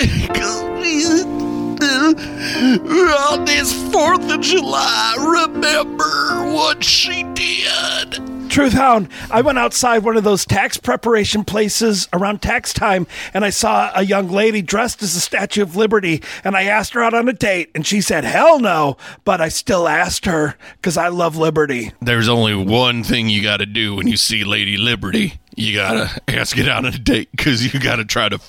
this 3.44 3.72
Fourth 3.92 4.32
of 4.32 4.40
July, 4.40 5.14
remember 5.20 6.52
what 6.52 6.82
she 6.82 7.22
did. 7.34 8.50
Truth 8.50 8.72
Hound, 8.72 9.08
I 9.30 9.42
went 9.42 9.58
outside 9.58 10.04
one 10.04 10.16
of 10.16 10.24
those 10.24 10.44
tax 10.44 10.76
preparation 10.76 11.44
places 11.44 12.08
around 12.12 12.42
tax 12.42 12.72
time 12.72 13.06
and 13.32 13.44
I 13.44 13.50
saw 13.50 13.90
a 13.94 14.02
young 14.02 14.28
lady 14.28 14.62
dressed 14.62 15.02
as 15.02 15.14
the 15.14 15.20
Statue 15.20 15.62
of 15.62 15.74
Liberty 15.74 16.22
and 16.44 16.56
I 16.56 16.64
asked 16.64 16.94
her 16.94 17.02
out 17.02 17.14
on 17.14 17.28
a 17.28 17.32
date 17.32 17.70
and 17.74 17.86
she 17.86 18.00
said, 18.00 18.24
hell 18.24 18.60
no. 18.60 18.96
But 19.24 19.40
I 19.40 19.48
still 19.48 19.88
asked 19.88 20.26
her 20.26 20.56
because 20.74 20.96
I 20.96 21.08
love 21.08 21.36
liberty. 21.36 21.92
There's 22.00 22.28
only 22.28 22.54
one 22.54 23.02
thing 23.02 23.28
you 23.28 23.42
got 23.42 23.56
to 23.56 23.66
do 23.66 23.96
when 23.96 24.06
you 24.06 24.16
see 24.16 24.44
Lady 24.44 24.76
Liberty. 24.76 25.40
You 25.56 25.76
gotta 25.76 26.20
ask 26.28 26.58
it 26.58 26.68
out 26.68 26.84
on 26.84 26.94
a 26.94 26.98
date 26.98 27.30
because 27.30 27.72
you 27.72 27.78
gotta 27.78 28.04
try 28.04 28.28
to 28.28 28.40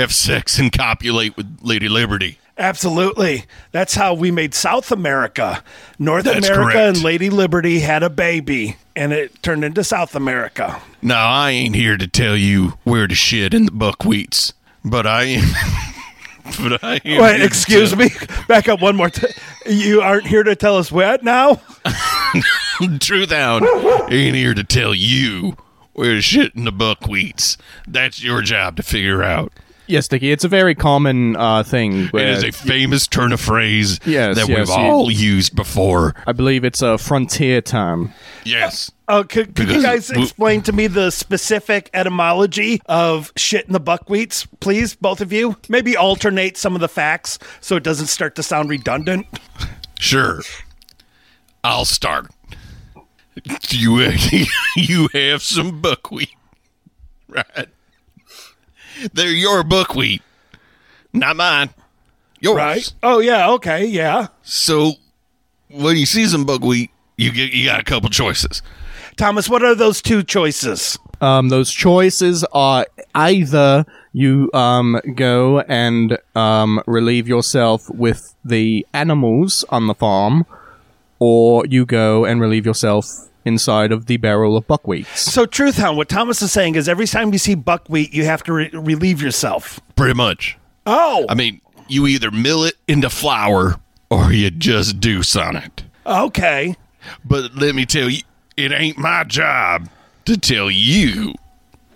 have 0.00 0.12
sex 0.12 0.58
and 0.58 0.72
copulate 0.72 1.36
with 1.36 1.58
Lady 1.62 1.88
Liberty. 1.88 2.38
Absolutely. 2.58 3.44
That's 3.72 3.94
how 3.94 4.12
we 4.12 4.30
made 4.30 4.54
South 4.54 4.92
America. 4.92 5.64
North 5.98 6.24
That's 6.24 6.46
America 6.46 6.72
correct. 6.72 6.96
and 6.96 7.02
Lady 7.02 7.30
Liberty 7.30 7.80
had 7.80 8.02
a 8.02 8.10
baby 8.10 8.76
and 8.94 9.12
it 9.12 9.42
turned 9.42 9.64
into 9.64 9.82
South 9.82 10.14
America. 10.14 10.80
Now, 11.00 11.30
I 11.30 11.50
ain't 11.52 11.74
here 11.74 11.96
to 11.96 12.06
tell 12.06 12.36
you 12.36 12.74
where 12.84 13.06
to 13.06 13.14
shit 13.14 13.54
in 13.54 13.64
the 13.64 13.72
buckwheats, 13.72 14.52
but 14.84 15.06
I 15.06 15.22
am. 15.24 15.54
but 16.62 16.84
I 16.84 17.00
am. 17.02 17.22
Wait, 17.22 17.42
excuse 17.42 17.90
to 17.90 17.96
me. 17.96 18.10
Back 18.46 18.68
up 18.68 18.82
one 18.82 18.96
more 18.96 19.08
time. 19.08 19.30
You 19.64 20.02
aren't 20.02 20.26
here 20.26 20.42
to 20.42 20.54
tell 20.54 20.76
us 20.76 20.92
what 20.92 21.22
now? 21.22 21.62
Truth 23.00 23.32
out. 23.32 23.62
Ain't 24.12 24.36
here 24.36 24.54
to 24.54 24.64
tell 24.64 24.94
you 24.94 25.56
where 25.94 26.14
to 26.14 26.20
shit 26.20 26.54
in 26.54 26.64
the 26.64 26.72
buckwheats. 26.72 27.56
That's 27.88 28.22
your 28.22 28.42
job 28.42 28.76
to 28.76 28.82
figure 28.82 29.22
out. 29.22 29.52
Yes, 29.90 30.06
Dickie. 30.06 30.30
It's 30.30 30.44
a 30.44 30.48
very 30.48 30.76
common 30.76 31.34
uh, 31.36 31.64
thing. 31.64 32.04
It 32.04 32.12
Where 32.12 32.28
is 32.28 32.44
a 32.44 32.52
famous 32.52 33.08
turn 33.08 33.32
of 33.32 33.40
phrase 33.40 33.98
Yes, 34.06 34.36
that 34.36 34.48
yes, 34.48 34.58
we've 34.58 34.68
you- 34.68 34.74
all 34.74 35.10
used 35.10 35.56
before. 35.56 36.14
I 36.26 36.32
believe 36.32 36.64
it's 36.64 36.80
a 36.80 36.96
frontier 36.96 37.60
term. 37.60 38.12
Yes. 38.44 38.92
Uh, 39.08 39.24
could, 39.24 39.56
could 39.56 39.68
you 39.68 39.82
guys 39.82 40.08
explain 40.10 40.62
to 40.62 40.72
me 40.72 40.86
the 40.86 41.10
specific 41.10 41.90
etymology 41.92 42.80
of 42.86 43.32
shit 43.36 43.66
in 43.66 43.72
the 43.72 43.80
buckwheats, 43.80 44.46
please, 44.60 44.94
both 44.94 45.20
of 45.20 45.32
you? 45.32 45.56
Maybe 45.68 45.96
alternate 45.96 46.56
some 46.56 46.76
of 46.76 46.80
the 46.80 46.88
facts 46.88 47.40
so 47.60 47.74
it 47.74 47.82
doesn't 47.82 48.06
start 48.06 48.36
to 48.36 48.44
sound 48.44 48.70
redundant. 48.70 49.26
Sure. 49.98 50.40
I'll 51.64 51.84
start. 51.84 52.28
You 53.68 54.00
you 54.76 55.08
have 55.12 55.42
some 55.42 55.80
buckwheat, 55.80 56.30
right? 57.28 57.68
They're 59.12 59.28
your 59.28 59.62
buckwheat, 59.62 60.22
not 61.12 61.36
mine. 61.36 61.70
Yours. 62.40 62.56
Right? 62.56 62.92
Oh, 63.02 63.18
yeah, 63.18 63.50
okay, 63.52 63.84
yeah. 63.84 64.28
So 64.42 64.92
when 65.68 65.96
you 65.96 66.06
see 66.06 66.26
some 66.26 66.44
buckwheat, 66.44 66.90
you 67.16 67.32
get 67.32 67.52
you 67.52 67.66
got 67.66 67.80
a 67.80 67.84
couple 67.84 68.08
choices. 68.08 68.62
Thomas, 69.16 69.48
what 69.48 69.62
are 69.62 69.74
those 69.74 70.00
two 70.00 70.22
choices? 70.22 70.98
Um, 71.20 71.50
those 71.50 71.70
choices 71.70 72.44
are 72.52 72.86
either 73.14 73.84
you 74.12 74.50
um, 74.54 74.98
go 75.14 75.60
and 75.60 76.16
um, 76.34 76.82
relieve 76.86 77.28
yourself 77.28 77.90
with 77.90 78.34
the 78.44 78.86
animals 78.94 79.64
on 79.68 79.86
the 79.86 79.94
farm, 79.94 80.46
or 81.18 81.66
you 81.66 81.84
go 81.84 82.24
and 82.24 82.40
relieve 82.40 82.64
yourself 82.64 83.04
inside 83.44 83.92
of 83.92 84.06
the 84.06 84.16
barrel 84.16 84.56
of 84.56 84.66
buckwheat. 84.66 85.06
So, 85.14 85.46
Truth 85.46 85.76
Hound, 85.76 85.96
what 85.96 86.08
Thomas 86.08 86.42
is 86.42 86.52
saying 86.52 86.74
is 86.74 86.88
every 86.88 87.06
time 87.06 87.32
you 87.32 87.38
see 87.38 87.54
buckwheat, 87.54 88.12
you 88.12 88.24
have 88.24 88.42
to 88.44 88.52
re- 88.52 88.70
relieve 88.72 89.22
yourself. 89.22 89.80
Pretty 89.96 90.14
much. 90.14 90.56
Oh, 90.86 91.26
I 91.28 91.34
mean, 91.34 91.60
you 91.88 92.06
either 92.06 92.30
mill 92.30 92.64
it 92.64 92.74
into 92.88 93.10
flour 93.10 93.76
or 94.10 94.32
you 94.32 94.50
just 94.50 95.00
deuce 95.00 95.36
on 95.36 95.56
it. 95.56 95.84
okay. 96.06 96.76
But 97.24 97.54
let 97.54 97.74
me 97.74 97.86
tell 97.86 98.08
you, 98.10 98.22
it 98.56 98.72
ain't 98.72 98.98
my 98.98 99.24
job 99.24 99.88
to 100.26 100.36
tell 100.36 100.70
you 100.70 101.34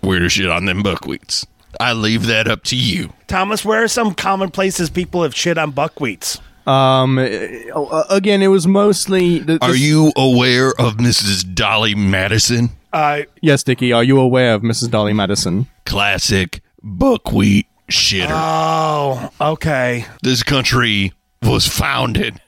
where 0.01 0.19
to 0.19 0.29
shit 0.29 0.49
on 0.49 0.65
them 0.65 0.81
buckwheats. 0.83 1.45
I 1.79 1.93
leave 1.93 2.25
that 2.27 2.47
up 2.47 2.63
to 2.65 2.75
you. 2.75 3.11
Thomas, 3.27 3.65
where 3.65 3.83
are 3.83 3.87
some 3.87 4.13
common 4.15 4.49
places 4.49 4.89
people 4.89 5.23
have 5.23 5.35
shit 5.35 5.57
on 5.57 5.73
buckwheats? 5.73 6.39
Um, 6.67 7.17
uh, 7.19 8.03
again, 8.09 8.41
it 8.41 8.47
was 8.47 8.65
mostly. 8.67 9.39
The, 9.39 9.59
Are 9.61 9.75
you 9.75 10.11
aware 10.15 10.69
of 10.79 10.97
Mrs. 10.97 11.53
Dolly 11.53 11.95
Madison? 11.95 12.69
Uh, 12.91 13.21
Yes, 13.41 13.63
Dickie. 13.63 13.91
Are 13.93 14.03
you 14.03 14.19
aware 14.19 14.53
of 14.53 14.61
Mrs. 14.61 14.89
Dolly 14.89 15.13
Madison? 15.13 15.67
Classic 15.85 16.61
buckwheat 16.81 17.67
shitter. 17.89 18.27
oh, 18.29 19.29
okay. 19.39 20.05
this 20.23 20.41
country 20.43 21.13
was 21.43 21.67
founded 21.67 22.41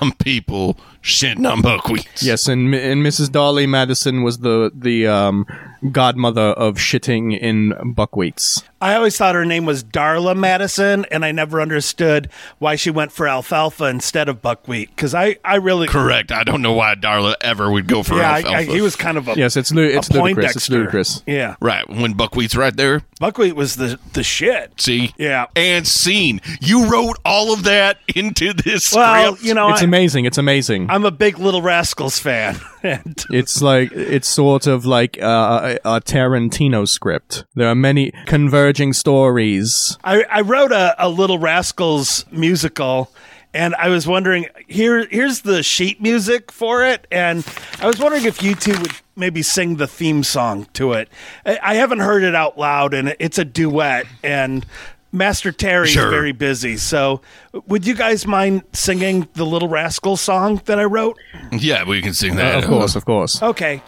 on 0.00 0.12
people 0.12 0.78
shitting 1.02 1.50
on 1.50 1.62
buckwheats. 1.62 2.22
Yes, 2.22 2.48
and 2.48 2.74
and 2.74 3.02
Mrs. 3.04 3.30
Dolly 3.32 3.66
Madison 3.66 4.22
was 4.22 4.38
the 4.38 4.70
the 4.74 5.06
um 5.06 5.46
godmother 5.90 6.40
of 6.52 6.76
shitting 6.76 7.38
in 7.38 7.70
buckwheats. 7.94 8.62
I 8.80 8.94
always 8.96 9.16
thought 9.16 9.34
her 9.36 9.44
name 9.44 9.64
was 9.64 9.84
Darla 9.84 10.36
Madison, 10.36 11.04
and 11.12 11.24
I 11.24 11.30
never 11.30 11.60
understood 11.60 12.28
why 12.58 12.74
she 12.74 12.90
went 12.90 13.12
for 13.12 13.28
alfalfa 13.28 13.84
instead 13.84 14.28
of 14.28 14.42
buckwheat. 14.42 14.90
Because 14.94 15.14
I, 15.14 15.36
I 15.44 15.56
really, 15.56 15.86
Correct. 15.86 16.32
I 16.32 16.42
don't 16.42 16.62
know 16.62 16.72
why 16.72 16.96
Darla 16.96 17.34
ever 17.40 17.70
would 17.70 17.86
go 17.86 18.02
for 18.02 18.16
yeah, 18.16 18.36
alfalfa. 18.36 18.56
I, 18.56 18.62
he 18.64 18.80
was 18.80 18.96
kind 18.96 19.16
of 19.16 19.28
a 19.28 19.34
Yes, 19.36 19.56
it's 19.56 19.72
lu- 19.72 19.84
it's 19.86 20.08
a 20.10 20.20
ludicrous. 20.20 20.56
It's 20.56 20.68
ludicrous. 20.70 21.22
Yeah, 21.26 21.54
right 21.60 21.88
when 21.88 22.14
buckwheat's 22.14 22.56
right 22.56 22.76
there. 22.76 23.02
buckwheat 23.20 23.54
was 23.54 23.76
the 23.76 23.98
the 24.14 24.24
shit. 24.24 24.80
See, 24.80 25.14
Yeah. 25.16 25.46
and 25.54 25.86
scene. 25.86 26.40
You 26.60 26.90
wrote 26.90 27.18
all 27.24 27.52
of 27.52 27.62
that 27.64 27.98
into 28.16 28.52
this 28.52 28.92
Well, 28.92 29.34
script. 29.34 29.44
you 29.46 29.54
know, 29.54 29.70
It's 29.70 29.82
I, 29.82 29.84
amazing. 29.84 30.24
It's 30.24 30.38
amazing. 30.38 30.90
I'm 30.90 31.04
a 31.04 31.10
big 31.12 31.38
Little 31.38 31.62
Rascals 31.62 32.18
fan, 32.18 32.60
It's 33.30 33.62
like 33.62 33.92
it's 33.92 34.28
sort 34.28 34.66
of 34.66 34.84
like 34.84 35.20
uh, 35.22 35.76
a, 35.84 35.96
a 35.96 36.00
Tarantino 36.00 36.88
script. 36.88 37.44
There 37.54 37.68
are 37.68 37.74
many 37.74 38.12
converging 38.26 38.92
stories. 38.92 39.96
I, 40.04 40.24
I 40.24 40.40
wrote 40.40 40.72
a, 40.72 40.94
a 40.98 41.08
Little 41.08 41.38
Rascals 41.38 42.24
musical, 42.30 43.10
and 43.54 43.74
I 43.76 43.88
was 43.88 44.06
wondering 44.06 44.46
here 44.66 45.06
here's 45.06 45.42
the 45.42 45.62
sheet 45.62 46.00
music 46.02 46.50
for 46.50 46.84
it, 46.84 47.06
and 47.10 47.46
I 47.80 47.86
was 47.86 47.98
wondering 47.98 48.24
if 48.24 48.42
you 48.42 48.54
two 48.54 48.78
would 48.80 48.92
maybe 49.14 49.42
sing 49.42 49.76
the 49.76 49.86
theme 49.86 50.24
song 50.24 50.66
to 50.72 50.92
it. 50.92 51.08
I, 51.46 51.58
I 51.62 51.74
haven't 51.74 52.00
heard 52.00 52.22
it 52.24 52.34
out 52.34 52.58
loud, 52.58 52.94
and 52.94 53.14
it's 53.18 53.38
a 53.38 53.44
duet, 53.44 54.06
and 54.22 54.66
Master 55.12 55.52
Terry's 55.52 55.90
Sure. 55.90 56.08
very 56.10 56.32
busy, 56.32 56.76
so 56.78 57.20
would 57.66 57.86
you 57.86 57.94
guys 57.94 58.26
mind 58.26 58.62
singing 58.72 59.28
the 59.34 59.44
Little 59.44 59.68
Rascal 59.68 60.16
song 60.16 60.62
that 60.64 60.78
I 60.78 60.84
wrote? 60.84 61.18
yeah, 61.52 61.84
we 61.84 62.00
can 62.00 62.14
sing 62.14 62.36
that. 62.36 62.56
of 62.62 62.64
course, 62.64 62.96
of 62.96 63.04
course. 63.04 63.42
Okay, 63.42 63.82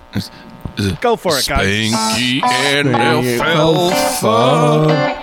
go 1.00 1.16
for 1.16 1.38
it, 1.38 1.46
guys. 1.48 1.92
Spanky 1.92 2.42
and 2.42 2.88
Spanky 2.88 3.40
alfalfa. 3.40 5.20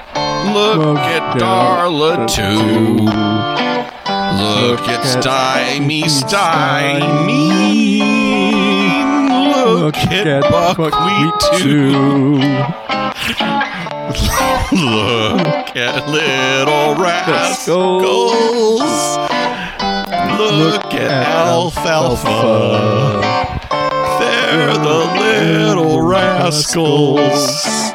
Look 0.53 0.97
at 0.97 1.37
Darla 1.37 2.27
too. 2.27 3.05
Look 4.41 4.87
at 4.87 5.03
Stymie, 5.05 6.07
Stymie. 6.09 8.01
Look 9.53 9.95
at 9.97 10.41
Buckwheat 10.49 11.61
too. 11.61 12.39
Look 14.11 15.75
at 15.75 16.07
Little 16.09 16.95
Rascals. 16.95 18.81
Look 20.39 20.93
at 20.93 21.27
Alfalfa. 21.27 23.21
They're 24.19 24.73
the 24.73 24.99
little 25.19 26.01
rascals. 26.01 27.90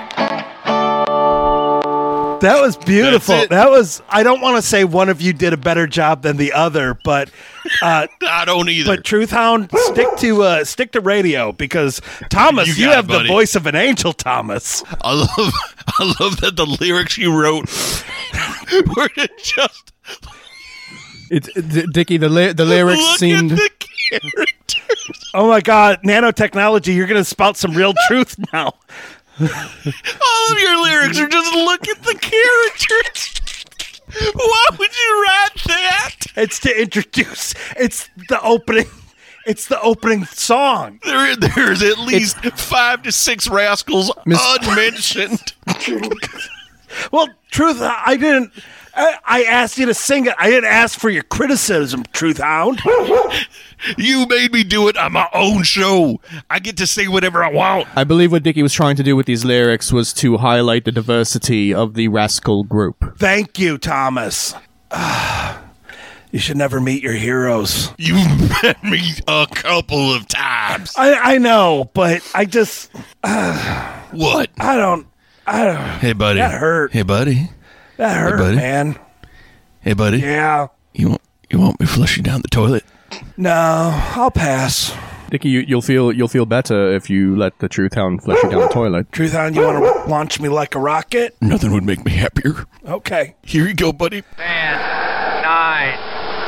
That 2.40 2.60
was 2.60 2.76
beautiful. 2.76 3.46
That 3.48 3.70
was. 3.70 4.02
I 4.08 4.22
don't 4.22 4.40
want 4.40 4.56
to 4.56 4.62
say 4.62 4.84
one 4.84 5.08
of 5.08 5.20
you 5.20 5.32
did 5.32 5.52
a 5.52 5.56
better 5.56 5.86
job 5.86 6.22
than 6.22 6.36
the 6.36 6.52
other, 6.52 6.98
but 7.04 7.30
uh, 7.82 8.06
I 8.28 8.44
don't 8.44 8.68
either. 8.68 8.96
but 8.96 9.04
Truth 9.04 9.30
Hound, 9.30 9.70
stick 9.74 10.08
to 10.18 10.42
uh, 10.42 10.64
stick 10.64 10.92
to 10.92 11.00
radio 11.00 11.52
because 11.52 12.00
Thomas, 12.30 12.68
You 12.68 12.74
you, 12.74 12.84
got 12.86 12.92
it, 12.92 12.96
have 12.96 13.06
the 13.08 13.24
voice 13.24 13.54
of 13.54 13.66
an 13.66 13.74
angel, 13.74 14.12
Thomas. 14.12 14.82
I 15.02 15.12
love 15.14 15.28
I 15.98 16.14
love 16.20 16.40
that 16.40 16.56
the 16.56 16.66
lyrics 16.66 17.16
you 17.18 17.32
wrote 17.38 17.66
were 18.96 19.08
just 19.42 19.92
It's 21.30 21.48
D- 21.54 21.86
Dickie. 21.92 22.18
The 22.18 22.28
li- 22.28 22.52
the 22.52 22.64
lyrics 22.64 23.00
look 23.00 23.18
seemed. 23.18 23.52
at 23.52 23.58
the 23.58 23.70
characters. 24.10 25.30
Oh 25.34 25.48
my 25.48 25.60
God, 25.60 26.00
nanotechnology! 26.04 26.94
You're 26.94 27.06
going 27.06 27.20
to 27.20 27.24
spout 27.24 27.56
some 27.56 27.72
real 27.74 27.94
truth 28.08 28.36
now. 28.52 28.72
All 29.40 30.52
of 30.52 30.58
your 30.58 30.82
lyrics 30.82 31.18
are 31.18 31.28
just 31.28 31.54
look 31.54 31.86
at 31.88 32.02
the 32.02 32.14
characters. 32.14 33.32
Why 34.34 34.66
would 34.78 34.96
you 34.96 35.22
write 35.22 35.64
that? 35.66 36.16
It's 36.36 36.58
to 36.60 36.80
introduce. 36.80 37.54
It's 37.76 38.08
the 38.28 38.40
opening. 38.42 38.86
It's 39.46 39.66
the 39.68 39.80
opening 39.80 40.24
song. 40.24 41.00
There, 41.04 41.36
there's 41.36 41.82
at 41.82 41.98
least 41.98 42.38
five 42.56 43.02
to 43.02 43.12
six 43.12 43.48
rascals 43.48 44.10
unmentioned. 44.26 45.52
Well, 47.12 47.28
truth, 47.50 47.78
I 47.80 48.16
didn't. 48.16 48.52
I, 48.96 49.18
I 49.24 49.42
asked 49.44 49.78
you 49.78 49.86
to 49.86 49.94
sing 49.94 50.26
it. 50.26 50.34
I 50.38 50.48
didn't 50.50 50.70
ask 50.70 50.98
for 50.98 51.10
your 51.10 51.22
criticism, 51.22 52.04
Truth 52.12 52.38
Hound. 52.38 52.80
You 53.98 54.26
made 54.26 54.52
me 54.52 54.64
do 54.64 54.88
it 54.88 54.96
on 54.96 55.12
my 55.12 55.28
own 55.34 55.62
show. 55.62 56.20
I 56.48 56.58
get 56.60 56.78
to 56.78 56.86
say 56.86 57.08
whatever 57.08 57.44
I 57.44 57.52
want. 57.52 57.86
I 57.94 58.04
believe 58.04 58.32
what 58.32 58.42
Dickie 58.42 58.62
was 58.62 58.72
trying 58.72 58.96
to 58.96 59.02
do 59.02 59.14
with 59.14 59.26
these 59.26 59.44
lyrics 59.44 59.92
was 59.92 60.14
to 60.14 60.38
highlight 60.38 60.86
the 60.86 60.92
diversity 60.92 61.74
of 61.74 61.92
the 61.94 62.08
rascal 62.08 62.64
group. 62.64 63.18
Thank 63.18 63.58
you, 63.58 63.76
Thomas. 63.76 64.54
you 66.32 66.38
should 66.38 66.56
never 66.56 66.80
meet 66.80 67.02
your 67.02 67.12
heroes. 67.12 67.90
You've 67.98 68.50
met 68.62 68.82
me 68.82 69.02
a 69.28 69.46
couple 69.50 70.12
of 70.12 70.26
times. 70.26 70.94
I, 70.96 71.34
I 71.34 71.38
know, 71.38 71.90
but 71.92 72.22
I 72.34 72.46
just 72.46 72.90
What? 73.24 74.50
I 74.58 74.76
don't 74.76 75.06
I 75.46 75.64
don't 75.64 75.76
Hey, 76.00 76.12
buddy. 76.14 76.38
That 76.40 76.58
hurt. 76.58 76.92
Hey, 76.92 77.02
buddy. 77.02 77.50
That 77.96 78.16
hurt, 78.16 78.38
buddy. 78.38 78.56
man. 78.56 78.98
Hey, 79.80 79.92
buddy. 79.92 80.18
Yeah. 80.18 80.68
You 80.94 81.10
want 81.10 81.22
you 81.50 81.58
want 81.60 81.78
me 81.80 81.86
to 81.86 81.92
flush 81.92 82.18
down 82.20 82.42
the 82.42 82.48
toilet? 82.48 82.84
No, 83.36 83.90
I'll 84.16 84.30
pass. 84.30 84.94
Dickie, 85.30 85.48
you, 85.48 85.60
you'll 85.60 85.82
feel 85.82 86.12
you'll 86.12 86.28
feel 86.28 86.46
better 86.46 86.92
if 86.92 87.10
you 87.10 87.36
let 87.36 87.58
the 87.58 87.68
Truth 87.68 87.94
Hound 87.94 88.22
flush 88.22 88.42
you 88.42 88.50
down 88.50 88.60
the 88.60 88.68
toilet. 88.68 89.10
Truth 89.12 89.32
Hound, 89.32 89.56
you 89.56 89.62
want 89.62 89.78
to 89.78 90.10
launch 90.10 90.40
me 90.40 90.48
like 90.48 90.74
a 90.74 90.78
rocket? 90.78 91.36
Nothing 91.40 91.72
would 91.72 91.84
make 91.84 92.04
me 92.04 92.12
happier. 92.12 92.66
Okay. 92.84 93.34
Here 93.42 93.66
you 93.66 93.74
go, 93.74 93.92
buddy. 93.92 94.22
Ten, 94.36 94.74
nine, 95.42 95.98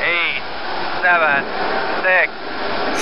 eight, 0.02 0.42
seven, 1.02 1.44
six, 2.06 2.32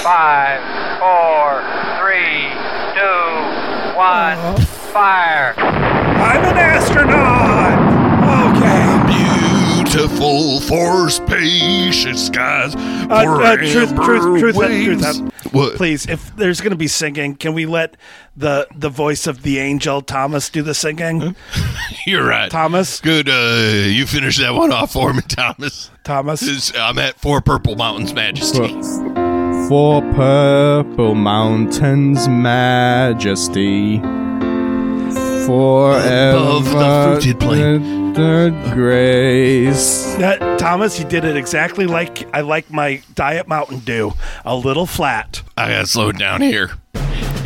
five, 0.02 0.60
four, 1.00 1.60
three, 2.00 2.48
two, 2.96 3.96
one, 3.96 4.38
uh-huh. 4.38 4.56
fire. 4.92 5.54
I'm 5.58 6.44
an 6.44 6.56
astronaut. 6.56 7.45
Okay. 9.96 10.06
Beautiful 10.08 10.60
for 10.60 11.08
spacious 11.10 12.26
skies. 12.26 12.74
Uh, 12.76 13.08
uh, 13.10 13.56
truth, 13.56 13.94
truth, 13.94 14.40
truth, 14.40 14.56
waves. 14.56 15.02
truth, 15.02 15.16
truth. 15.32 15.52
What? 15.54 15.76
Please, 15.76 16.06
if 16.06 16.34
there's 16.36 16.60
going 16.60 16.72
to 16.72 16.76
be 16.76 16.88
singing, 16.88 17.34
can 17.36 17.54
we 17.54 17.64
let 17.66 17.96
the 18.36 18.66
the 18.74 18.88
voice 18.90 19.26
of 19.26 19.42
the 19.42 19.58
angel 19.58 20.02
Thomas 20.02 20.50
do 20.50 20.62
the 20.62 20.74
singing? 20.74 21.34
You're 22.06 22.26
right. 22.26 22.50
Thomas, 22.50 23.00
Good. 23.00 23.28
Uh, 23.28 23.86
you 23.88 24.06
finish 24.06 24.38
that 24.38 24.52
one 24.54 24.72
off 24.72 24.92
for 24.92 25.12
me, 25.14 25.22
Thomas. 25.22 25.90
Thomas. 26.04 26.40
This- 26.40 26.72
I'm 26.76 26.98
at 26.98 27.18
Four 27.18 27.40
Purple 27.40 27.76
Mountains 27.76 28.12
Majesty. 28.12 28.68
Four 29.68 30.00
purple 30.12 31.14
mountains 31.16 32.28
majesty, 32.28 33.98
forever. 35.46 36.36
Above 36.36 36.64
the 36.64 37.20
fruited 37.20 37.40
plain. 37.40 38.12
the 38.12 38.72
grace. 38.74 40.14
That, 40.16 40.58
Thomas, 40.58 40.98
you 40.98 41.06
did 41.06 41.24
it 41.24 41.36
exactly 41.36 41.86
like 41.86 42.28
I 42.34 42.40
like 42.40 42.70
my 42.70 43.02
Diet 43.14 43.46
Mountain 43.48 43.80
Dew. 43.80 44.12
A 44.44 44.56
little 44.56 44.86
flat. 44.86 45.42
I 45.56 45.68
gotta 45.68 45.86
slow 45.86 46.12
down 46.12 46.40
here. 46.40 46.70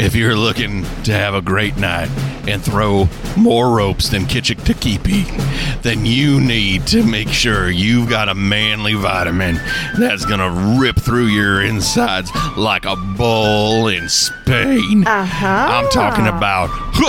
If 0.01 0.15
you're 0.15 0.35
looking 0.35 0.85
to 1.05 1.13
have 1.13 1.35
a 1.35 1.43
great 1.43 1.77
night 1.77 2.09
and 2.49 2.63
throw 2.63 3.07
more 3.37 3.77
ropes 3.77 4.09
than 4.09 4.23
Kitchik 4.23 4.63
Takipi, 4.63 5.83
then 5.83 6.07
you 6.07 6.41
need 6.41 6.87
to 6.87 7.05
make 7.05 7.29
sure 7.29 7.69
you've 7.69 8.09
got 8.09 8.31
a 8.31 8.35
manly 8.35 8.95
vitamin 8.95 9.57
that's 9.99 10.25
gonna 10.25 10.79
rip 10.81 10.97
through 10.97 11.27
your 11.27 11.61
insides 11.61 12.31
like 12.57 12.87
a 12.87 12.97
bull 12.97 13.89
in 13.89 14.09
Spain. 14.09 15.07
Uh-huh. 15.07 15.47
I'm 15.47 15.91
talking 15.91 16.29
about 16.29 16.71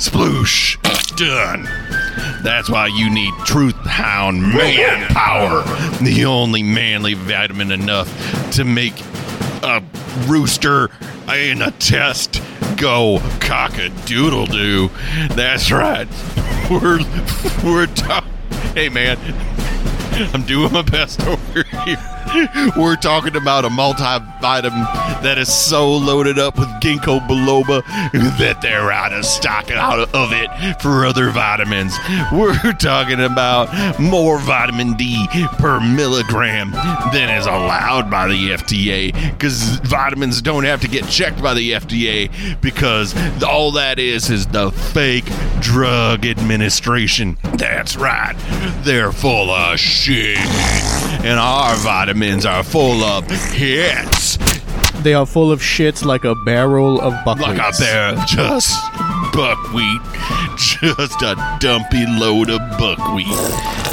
sploosh 0.00 0.76
done. 1.16 1.62
That's 2.42 2.68
why 2.68 2.86
you 2.86 3.08
need 3.08 3.34
Truth 3.44 3.76
Hound 3.86 4.40
Man 4.40 5.06
Power, 5.08 5.62
the 6.02 6.24
only 6.26 6.62
manly 6.62 7.14
vitamin 7.14 7.72
enough 7.72 8.52
to 8.52 8.64
make 8.64 8.94
rooster 10.26 10.90
in 11.28 11.62
a 11.62 11.70
test 11.72 12.42
go 12.78 13.18
cock 13.40 13.76
a 13.78 13.88
doodle 14.06 14.46
doo. 14.46 14.90
That's 15.30 15.70
right. 15.70 16.08
We're 16.70 17.00
we're 17.64 17.86
talking. 17.86 18.30
Hey 18.74 18.90
man, 18.90 19.16
I'm 20.34 20.42
doing 20.42 20.70
my 20.70 20.82
best 20.82 21.20
over 21.26 21.62
here. 21.62 22.72
We're 22.76 22.96
talking 22.96 23.36
about 23.36 23.64
a 23.64 23.68
multivitamin 23.68 24.86
that 25.22 25.38
is 25.38 25.52
so 25.52 25.96
loaded 25.96 26.38
up 26.38 26.58
with 26.58 26.68
ginkgo 26.80 27.20
biloba 27.26 27.82
that 28.38 28.60
they're 28.60 28.90
out 28.90 29.12
of 29.12 29.24
stock 29.24 29.70
out 29.70 30.14
of 30.14 30.32
it 30.32 30.80
for 30.80 31.04
other 31.04 31.30
vitamins. 31.30 31.96
We're 32.32 32.72
talking 32.74 33.20
about 33.20 33.98
more 34.00 34.38
vitamin 34.38 34.94
D 34.94 35.26
per 35.58 35.80
milligram 35.80 36.72
than 37.12 37.30
is 37.36 37.46
allowed 37.46 38.10
by 38.10 38.28
the 38.28 38.50
FDA 38.50 39.12
because 39.32 39.78
vitamins 39.80 40.42
don't 40.42 40.64
have 40.64 40.80
to 40.82 40.88
get 40.88 41.06
checked 41.08 41.42
by 41.42 41.54
the 41.54 41.72
FDA 41.72 42.60
because 42.60 43.14
all 43.42 43.72
that 43.72 43.98
is 43.98 44.30
is 44.30 44.46
the 44.46 44.70
fake 44.70 45.30
drug 45.60 46.26
administration. 46.26 47.36
That's 47.54 47.96
right. 47.96 48.34
They're 48.82 49.12
full 49.12 49.50
of 49.50 49.78
shit. 49.78 50.38
And 50.38 51.38
our 51.38 51.74
vitamins 51.76 52.46
are 52.46 52.62
full 52.62 53.02
of 53.02 53.28
hits. 53.52 54.38
They 55.02 55.14
are 55.14 55.26
full 55.26 55.52
of 55.52 55.62
shit 55.62 56.04
like 56.04 56.24
a 56.24 56.34
barrel 56.34 57.00
of 57.00 57.14
buckwheat. 57.24 57.56
Like 57.56 57.74
a 57.74 57.78
bear, 57.78 58.16
just 58.26 58.74
buckwheat. 59.32 60.00
Just 60.56 61.22
a 61.22 61.58
dumpy 61.60 62.04
load 62.06 62.50
of 62.50 62.58
buckwheat. 62.78 63.28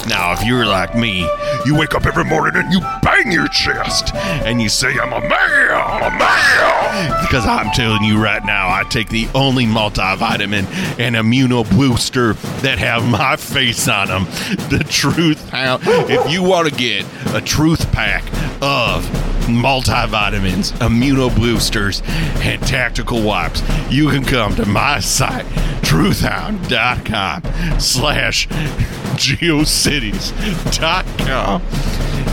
Now, 0.07 0.33
if 0.33 0.43
you're 0.43 0.65
like 0.65 0.95
me, 0.95 1.27
you 1.65 1.75
wake 1.75 1.95
up 1.95 2.05
every 2.05 2.25
morning 2.25 2.63
and 2.63 2.73
you 2.73 2.79
bang 3.01 3.31
your 3.31 3.47
chest 3.47 4.13
and 4.15 4.61
you 4.61 4.69
say, 4.69 4.97
I'm 4.99 5.13
a 5.13 5.21
male, 5.21 5.31
a 5.31 6.11
male. 6.11 7.21
Because 7.21 7.45
I'm 7.45 7.71
telling 7.71 8.03
you 8.03 8.21
right 8.21 8.43
now, 8.43 8.67
I 8.69 8.83
take 8.89 9.09
the 9.09 9.27
only 9.35 9.65
multivitamin 9.65 10.65
and 10.99 11.15
immuno 11.15 11.69
booster 11.75 12.33
that 12.61 12.77
have 12.79 13.07
my 13.07 13.35
face 13.35 13.87
on 13.87 14.07
them. 14.07 14.25
The 14.69 14.85
Truth 14.87 15.49
Hound. 15.49 15.83
If 15.85 16.31
you 16.31 16.43
want 16.43 16.67
to 16.69 16.75
get 16.75 17.05
a 17.33 17.41
truth 17.41 17.91
pack 17.91 18.23
of 18.61 19.03
multivitamins, 19.45 20.71
immuno 20.79 21.29
boosters, 21.35 22.01
and 22.41 22.61
tactical 22.61 23.21
wipes, 23.21 23.61
you 23.89 24.09
can 24.09 24.23
come 24.23 24.55
to 24.55 24.65
my 24.65 24.99
site, 24.99 25.45
truthhound.com 25.81 27.41
slash 27.79 28.47
geocities.com. 29.17 31.61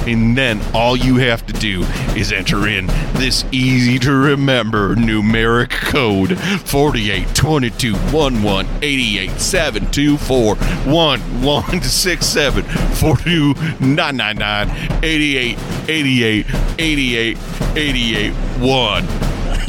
And 0.07 0.37
then 0.37 0.61
all 0.75 0.97
you 0.97 1.17
have 1.17 1.47
to 1.47 1.53
do 1.53 1.83
is 2.17 2.33
enter 2.33 2.67
in 2.69 2.87
this 3.15 3.45
easy 3.53 3.99
to 4.01 4.13
remember 4.13 4.97
numeric 4.97 5.71
code 5.71 6.39
4822 6.39 7.95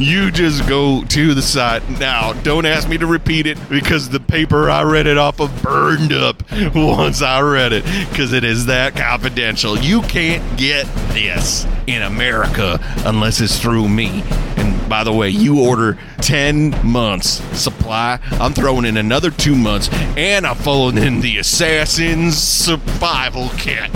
You 0.00 0.30
just 0.30 0.68
go 0.68 1.04
to 1.04 1.34
the 1.34 1.42
site 1.42 1.88
now. 2.00 2.32
Don't 2.42 2.66
ask 2.66 2.88
me 2.88 2.98
to 2.98 3.06
repeat 3.06 3.46
it 3.46 3.58
because 3.68 4.08
the 4.08 4.20
paper 4.20 4.68
I 4.68 4.82
read 4.82 5.06
it 5.06 5.18
off 5.18 5.40
of 5.40 5.62
burned 5.62 6.12
up 6.12 6.42
once 6.74 7.22
I 7.22 7.40
read 7.40 7.72
it 7.72 7.84
because 8.10 8.32
it 8.32 8.44
is 8.44 8.66
that 8.66 8.96
confidential. 8.96 9.78
You 9.78 10.02
can't 10.02 10.58
get 10.58 10.86
this 11.10 11.66
in 11.86 12.02
America 12.02 12.78
unless 13.04 13.40
it's 13.40 13.60
through 13.60 13.88
me. 13.88 14.22
And 14.56 14.88
by 14.88 15.04
the 15.04 15.12
way, 15.12 15.28
you 15.28 15.64
order 15.64 15.98
10 16.18 16.86
months 16.86 17.42
supply. 17.58 18.18
I'm 18.32 18.52
throwing 18.52 18.84
in 18.84 18.96
another 18.96 19.30
two 19.30 19.54
months 19.54 19.88
and 20.16 20.46
I'm 20.46 20.56
following 20.56 20.98
in 20.98 21.20
the 21.20 21.38
Assassin's 21.38 22.36
Survival 22.36 23.48
Kit. 23.56 23.90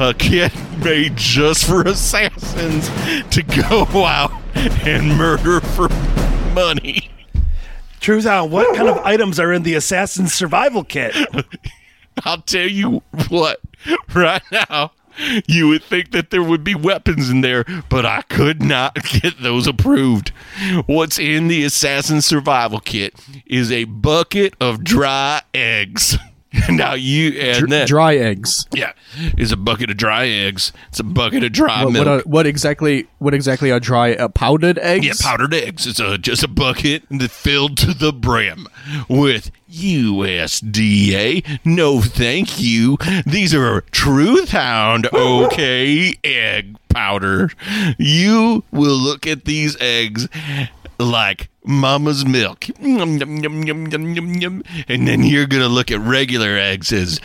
A 0.00 0.14
kit 0.16 0.52
made 0.84 1.16
just 1.16 1.66
for 1.66 1.82
assassins 1.86 2.88
to 3.30 3.42
go 3.42 3.84
out 4.04 4.30
and 4.58 5.16
murder 5.16 5.60
for 5.60 5.88
money. 6.54 7.10
Hound, 8.00 8.50
what 8.50 8.74
kind 8.74 8.88
of 8.88 8.98
items 8.98 9.38
are 9.38 9.52
in 9.52 9.64
the 9.64 9.74
Assassin's 9.74 10.32
Survival 10.32 10.82
Kit? 10.82 11.14
I'll 12.24 12.40
tell 12.40 12.66
you 12.66 13.02
what, 13.28 13.60
right 14.14 14.42
now, 14.50 14.92
you 15.46 15.68
would 15.68 15.82
think 15.82 16.12
that 16.12 16.30
there 16.30 16.42
would 16.42 16.64
be 16.64 16.74
weapons 16.74 17.30
in 17.30 17.40
there, 17.40 17.64
but 17.88 18.06
I 18.06 18.22
could 18.22 18.62
not 18.62 18.94
get 19.20 19.42
those 19.42 19.66
approved. 19.66 20.30
What's 20.86 21.18
in 21.18 21.48
the 21.48 21.64
assassin's 21.64 22.26
Survival 22.26 22.80
Kit 22.80 23.14
is 23.46 23.70
a 23.70 23.84
bucket 23.84 24.54
of 24.60 24.84
dry 24.84 25.42
eggs. 25.54 26.16
now 26.70 26.94
you 26.94 27.38
and 27.38 27.58
Dr- 27.58 27.70
then 27.70 27.86
dry 27.86 28.16
eggs. 28.16 28.66
yeah, 28.72 28.92
is 29.36 29.52
a 29.52 29.56
bucket 29.56 29.90
of 29.90 29.96
dry 29.98 30.26
eggs. 30.26 30.72
It's 30.88 30.98
a 31.00 31.04
bucket 31.04 31.44
of 31.44 31.52
dry 31.52 31.84
What, 31.84 31.92
milk. 31.92 32.06
what, 32.06 32.12
are, 32.12 32.20
what 32.22 32.46
exactly? 32.46 33.06
What 33.18 33.34
exactly 33.34 33.70
are 33.70 33.78
dry 33.80 34.14
uh, 34.14 34.28
powdered 34.28 34.78
eggs? 34.78 35.06
Yeah, 35.06 35.12
powdered 35.20 35.52
eggs. 35.52 35.86
It's 35.86 36.00
a 36.00 36.16
just 36.16 36.42
a 36.42 36.48
bucket 36.48 37.02
that 37.10 37.30
filled 37.30 37.76
to 37.78 37.92
the 37.92 38.12
brim 38.12 38.66
with 39.08 39.50
USDA. 39.70 41.58
No, 41.64 42.00
thank 42.00 42.60
you. 42.60 42.96
These 43.26 43.54
are 43.54 43.82
Truth 43.90 44.50
Hound 44.50 45.08
okay 45.12 46.14
egg 46.24 46.76
powder. 46.88 47.50
You 47.98 48.64
will 48.70 48.96
look 48.96 49.26
at 49.26 49.44
these 49.44 49.76
eggs 49.80 50.28
like 50.98 51.48
mama's 51.68 52.24
milk. 52.24 52.66
And 52.80 53.20
then 55.06 55.22
you're 55.22 55.46
going 55.46 55.62
to 55.62 55.68
look 55.68 55.90
at 55.90 56.00
regular 56.00 56.56
eggs 56.56 56.90
as 56.92 57.20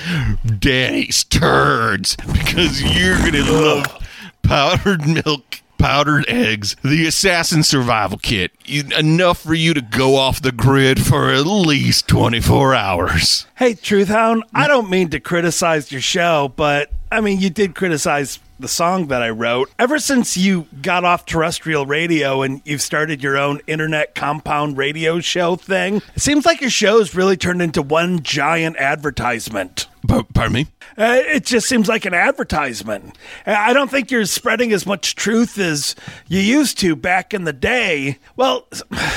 daddy's 0.60 1.24
turds 1.24 2.16
because 2.18 2.82
you're 2.82 3.18
going 3.20 3.32
to 3.34 3.52
love 3.52 4.08
powdered 4.44 5.08
milk, 5.08 5.62
powdered 5.78 6.26
eggs, 6.28 6.76
the 6.84 7.08
assassin 7.08 7.64
survival 7.64 8.18
kit. 8.18 8.52
Enough 8.68 9.40
for 9.40 9.54
you 9.54 9.74
to 9.74 9.82
go 9.82 10.18
off 10.18 10.42
the 10.42 10.52
grid 10.52 11.02
for 11.02 11.32
at 11.32 11.46
least 11.46 12.08
24 12.10 12.76
hours. 12.76 13.48
Hey, 13.56 13.74
Truth 13.74 14.10
Hound, 14.10 14.44
I 14.54 14.68
don't 14.68 14.90
mean 14.90 15.10
to 15.12 15.20
criticize 15.20 15.92
your 15.92 16.02
show, 16.02 16.52
but 16.56 16.92
I 17.14 17.22
mean, 17.22 17.40
you 17.40 17.52
did 17.52 17.76
criticize 17.76 18.40
the 18.60 18.68
song 18.68 19.06
that 19.10 19.22
I 19.22 19.30
wrote. 19.30 19.70
Ever 19.78 20.00
since 20.00 20.36
you 20.36 20.66
got 20.82 21.04
off 21.04 21.28
terrestrial 21.28 21.86
radio 21.86 22.42
and 22.42 22.60
you've 22.66 22.82
started 22.82 23.22
your 23.22 23.38
own 23.38 23.62
internet 23.68 24.16
compound 24.16 24.78
radio 24.78 25.20
show 25.20 25.56
thing, 25.56 25.98
it 26.16 26.22
seems 26.22 26.44
like 26.44 26.60
your 26.60 26.72
show's 26.72 27.14
really 27.14 27.38
turned 27.38 27.62
into 27.62 27.84
one 27.84 28.24
giant 28.24 28.78
advertisement. 28.78 29.86
P- 30.08 30.24
pardon 30.34 30.54
me? 30.54 30.68
Uh, 30.98 31.20
it 31.20 31.46
just 31.46 31.70
seems 31.70 31.88
like 31.88 32.06
an 32.06 32.16
advertisement. 32.16 33.16
Uh, 33.46 33.52
I 33.56 33.74
don't 33.74 33.92
think 33.92 34.10
you're 34.10 34.26
spreading 34.26 34.74
as 34.74 34.88
much 34.88 35.14
truth 35.14 35.60
as 35.60 35.96
you 36.28 36.40
used 36.40 36.80
to 36.80 36.96
back 36.96 37.32
in 37.32 37.44
the 37.44 37.54
day. 37.54 38.18
Well, 38.36 38.68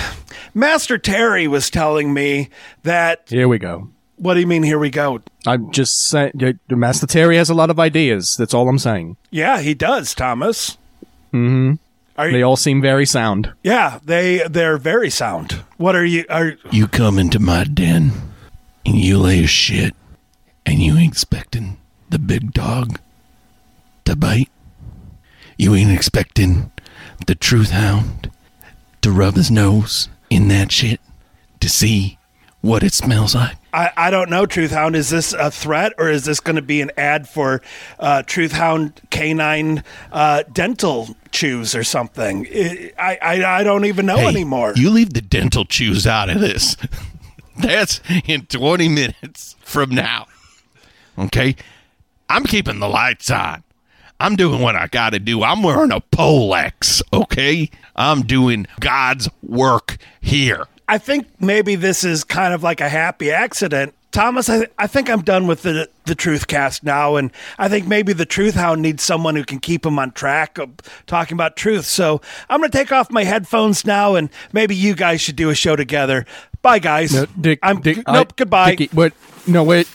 Master 0.55 0.99
Terry 0.99 1.49
was 1.49 1.71
telling 1.71 2.13
me 2.13 2.51
that. 2.83 3.23
Here 3.27 3.49
we 3.49 3.59
go. 3.59 3.89
What 4.17 4.35
do 4.35 4.41
you 4.41 4.47
mean? 4.47 4.63
Here 4.63 4.79
we 4.79 4.91
go. 4.91 5.21
I'm 5.47 5.71
just 5.73 6.09
saying. 6.09 6.33
Master 6.71 7.07
Terry 7.07 7.37
has 7.37 7.51
a 7.51 7.55
lot 7.55 7.71
of 7.71 7.79
ideas. 7.79 8.35
That's 8.37 8.55
all 8.55 8.69
I'm 8.69 8.79
saying. 8.79 9.17
Yeah, 9.31 9.61
he 9.61 9.75
does, 9.75 10.15
Thomas. 10.15 10.79
Mm-hmm. 11.33 11.75
Are 12.19 12.31
They 12.33 12.39
you, 12.39 12.45
all 12.45 12.57
seem 12.57 12.81
very 12.81 13.05
sound. 13.05 13.53
yeah, 13.63 13.99
they 14.03 14.47
they're 14.49 14.79
very 14.79 15.11
sound. 15.11 15.63
What 15.77 15.95
are 15.95 16.05
you? 16.05 16.25
Are 16.31 16.55
You 16.71 16.89
come 16.89 17.19
into 17.19 17.39
my 17.39 17.65
den 17.65 18.13
and 18.87 18.95
you 18.97 19.19
lay 19.19 19.45
a 19.45 19.47
shit 19.47 19.95
and 20.65 20.79
you 20.79 20.97
ain't 20.97 21.13
expecting 21.13 21.77
the 22.09 22.19
big 22.19 22.53
dog 22.55 22.99
to 24.07 24.17
bite. 24.17 24.49
You 25.59 25.75
ain't 25.75 25.91
expecting 25.93 26.73
the 27.27 27.35
truth 27.35 27.71
hound 27.71 28.31
to 29.03 29.11
rub 29.11 29.35
his 29.35 29.51
nose 29.51 30.09
in 30.31 30.49
that 30.49 30.73
shit 30.73 31.01
to 31.61 31.69
see 31.69 32.16
what 32.67 32.83
it 32.83 32.93
smells 32.93 33.35
like? 33.35 33.57
I, 33.73 33.91
I 33.97 34.11
don't 34.11 34.31
know, 34.31 34.47
Truth 34.47 34.71
Hound. 34.73 34.97
Is 34.97 35.11
this 35.11 35.33
a 35.33 35.51
threat 35.51 35.93
or 35.99 36.09
is 36.11 36.25
this 36.25 36.41
going 36.41 36.57
to 36.57 36.63
be 36.63 36.81
an 36.81 36.91
ad 36.97 37.29
for 37.29 37.63
uh, 37.99 38.23
Truth 38.23 38.53
Hound 38.53 39.01
canine 39.11 39.85
uh, 40.13 40.43
dental 40.53 41.17
chews 41.31 41.75
or 41.75 41.85
something? 41.85 42.47
I, 42.99 43.19
I, 43.23 43.45
I 43.61 43.65
don't 43.65 43.85
even 43.85 44.07
know 44.07 44.17
Hey, 44.17 44.29
anymore. 44.29 44.73
You 44.77 44.91
leave 44.91 45.13
the 45.13 45.21
dental 45.21 45.65
chews 45.65 46.07
out 46.07 46.29
of 46.31 46.41
this. 46.41 46.77
That's 47.59 48.01
in 48.27 48.47
20 48.47 48.89
minutes 48.89 49.57
from 49.61 49.91
now. 49.91 50.27
Okay? 51.19 51.57
I'm 52.29 52.45
keeping 52.45 52.81
the 52.81 52.89
lights 52.89 53.31
on. 53.31 53.63
I'm 54.19 54.37
doing 54.37 54.63
what 54.63 54.75
I 54.77 54.87
got 54.87 55.11
to 55.11 55.19
do. 55.19 55.43
I'm 55.43 55.63
wearing 55.63 55.93
a 55.93 56.01
Polex, 56.01 57.03
okay? 57.13 57.71
I'm 57.95 58.23
doing 58.23 58.67
God's 58.81 59.29
work 59.43 59.99
here. 60.21 60.67
I 60.89 60.99
think 60.99 61.27
maybe 61.41 61.75
this 61.75 62.05
is 62.05 62.23
kind 62.25 62.55
of 62.55 62.63
like 62.63 62.81
a 62.81 62.89
happy 62.89 63.31
accident. 63.31 63.95
Thomas, 64.13 64.49
I, 64.49 64.69
I 64.79 64.87
think 64.87 65.11
I'm 65.11 65.21
done 65.23 65.47
with 65.47 65.63
the 65.63 65.91
the 66.05 66.15
Truth 66.15 66.47
Cast 66.47 66.85
now, 66.85 67.17
and 67.17 67.31
I 67.59 67.69
think 67.69 67.87
maybe 67.87 68.13
the 68.15 68.25
Truth 68.25 68.55
Hound 68.55 68.81
needs 68.81 69.03
someone 69.03 69.37
who 69.37 69.45
can 69.45 69.59
keep 69.59 69.85
him 69.85 69.99
on 69.99 70.13
track 70.13 70.57
of 70.59 70.71
talking 71.07 71.35
about 71.35 71.57
truth. 71.57 71.85
So 71.85 72.23
I'm 72.49 72.61
going 72.61 72.71
to 72.71 72.79
take 72.79 72.93
off 72.93 73.11
my 73.11 73.25
headphones 73.25 73.85
now, 73.85 74.15
and 74.15 74.31
maybe 74.53 74.75
you 74.75 74.95
guys 74.95 75.21
should 75.21 75.37
do 75.37 75.51
a 75.51 75.55
show 75.55 75.77
together. 75.77 76.25
Bye, 76.63 76.79
guys. 76.79 77.13
No, 77.15 77.27
Dick. 77.39 77.59
I'm 77.63 77.81
Dick, 77.83 77.99
nope. 78.07 78.29
I- 78.31 78.35
goodbye. 78.37 78.71
Dickie, 78.77 78.95
what? 78.97 79.13
No, 79.47 79.65
wait. 79.65 79.89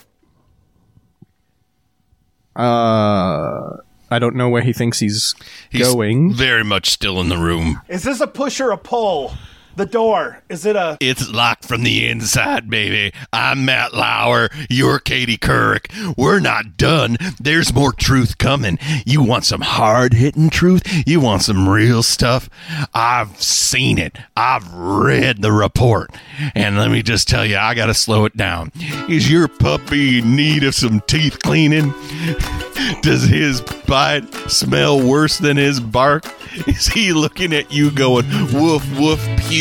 Uh, 2.56 3.78
I 4.12 4.20
don't 4.20 4.36
know 4.36 4.50
where 4.50 4.62
he 4.62 4.74
thinks 4.74 5.00
he's, 5.00 5.34
He's 5.70 5.88
going. 5.88 6.34
very 6.34 6.64
much 6.64 6.89
still 6.89 7.20
in 7.22 7.30
the 7.30 7.38
room. 7.38 7.82
Is 7.88 8.04
this 8.04 8.20
a 8.20 8.28
push 8.28 8.60
or 8.60 8.72
a 8.72 8.78
pull? 8.78 9.34
The 9.76 9.86
door. 9.86 10.43
Is 10.49 10.65
it 10.65 10.76
a? 10.76 10.97
It's 10.99 11.32
locked 11.32 11.65
from 11.65 11.84
the 11.84 12.09
inside, 12.09 12.69
baby. 12.69 13.13
I'm 13.32 13.63
Matt 13.63 13.93
Lauer. 13.93 14.49
You're 14.69 14.99
Katie 14.99 15.38
Couric. 15.38 16.17
We're 16.17 16.41
not 16.41 16.76
done. 16.76 17.17
There's 17.39 17.74
more 17.74 17.93
truth 17.93 18.38
coming. 18.38 18.78
You 19.05 19.24
want 19.24 19.45
some 19.45 19.61
hard 19.61 20.13
hitting 20.13 20.49
truth? 20.49 20.84
You 21.07 21.22
want 21.22 21.43
some 21.43 21.69
real 21.69 22.03
stuff? 22.03 22.49
I've 22.93 23.41
seen 23.41 23.97
it. 23.97 24.17
I've 24.36 24.72
read 24.74 25.41
the 25.41 25.53
report. 25.53 26.11
And 26.53 26.78
let 26.78 26.91
me 26.91 27.01
just 27.01 27.30
tell 27.30 27.45
you, 27.45 27.57
I 27.57 27.74
got 27.74 27.86
to 27.86 27.93
slow 27.93 28.26
it 28.26 28.36
down. 28.36 28.74
Is 29.07 29.32
your 29.32 29.47
puppy 29.47 30.19
in 30.19 30.36
need 30.36 30.65
of 30.65 30.76
some 30.76 30.99
teeth 31.07 31.39
cleaning? 31.39 31.93
Does 33.01 33.24
his 33.24 33.61
bite 33.88 34.34
smell 34.49 35.01
worse 35.01 35.38
than 35.38 35.55
his 35.55 35.80
bark? 35.80 36.26
Is 36.67 36.88
he 36.88 37.13
looking 37.13 37.53
at 37.53 37.72
you 37.72 37.91
going, 37.91 38.28
woof, 38.53 38.86
woof, 38.99 39.26
pew, 39.38 39.61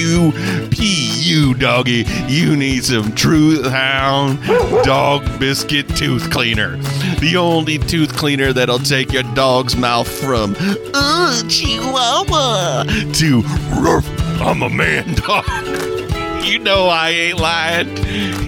pew, 0.71 1.55
doggy? 1.55 2.05
You 2.27 2.57
need 2.57 2.85
some 2.85 3.15
Truth 3.15 3.67
Hound 3.67 4.43
dog 4.85 5.23
biscuit 5.39 5.89
tooth 5.97 6.31
cleaner. 6.31 6.77
The 7.21 7.37
only 7.37 7.79
tooth 7.79 8.17
cleaner 8.17 8.53
that'll 8.53 8.79
take 8.79 9.13
your 9.13 9.23
dog's 9.35 9.77
mouth 9.77 10.09
from, 10.09 10.57
uh, 10.95 11.43
chihuahua, 11.49 12.85
to, 12.85 13.43
ruff, 13.81 14.09
I'm 14.41 14.63
a 14.63 14.71
man 14.71 15.15
dog. 15.15 15.45
You 16.41 16.59
know 16.59 16.87
I 16.89 17.11
ain't 17.11 17.39
lying. 17.39 17.97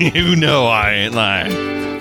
You 0.00 0.34
know 0.34 0.66
I 0.66 0.92
ain't 0.92 1.14
lying. 1.14 1.52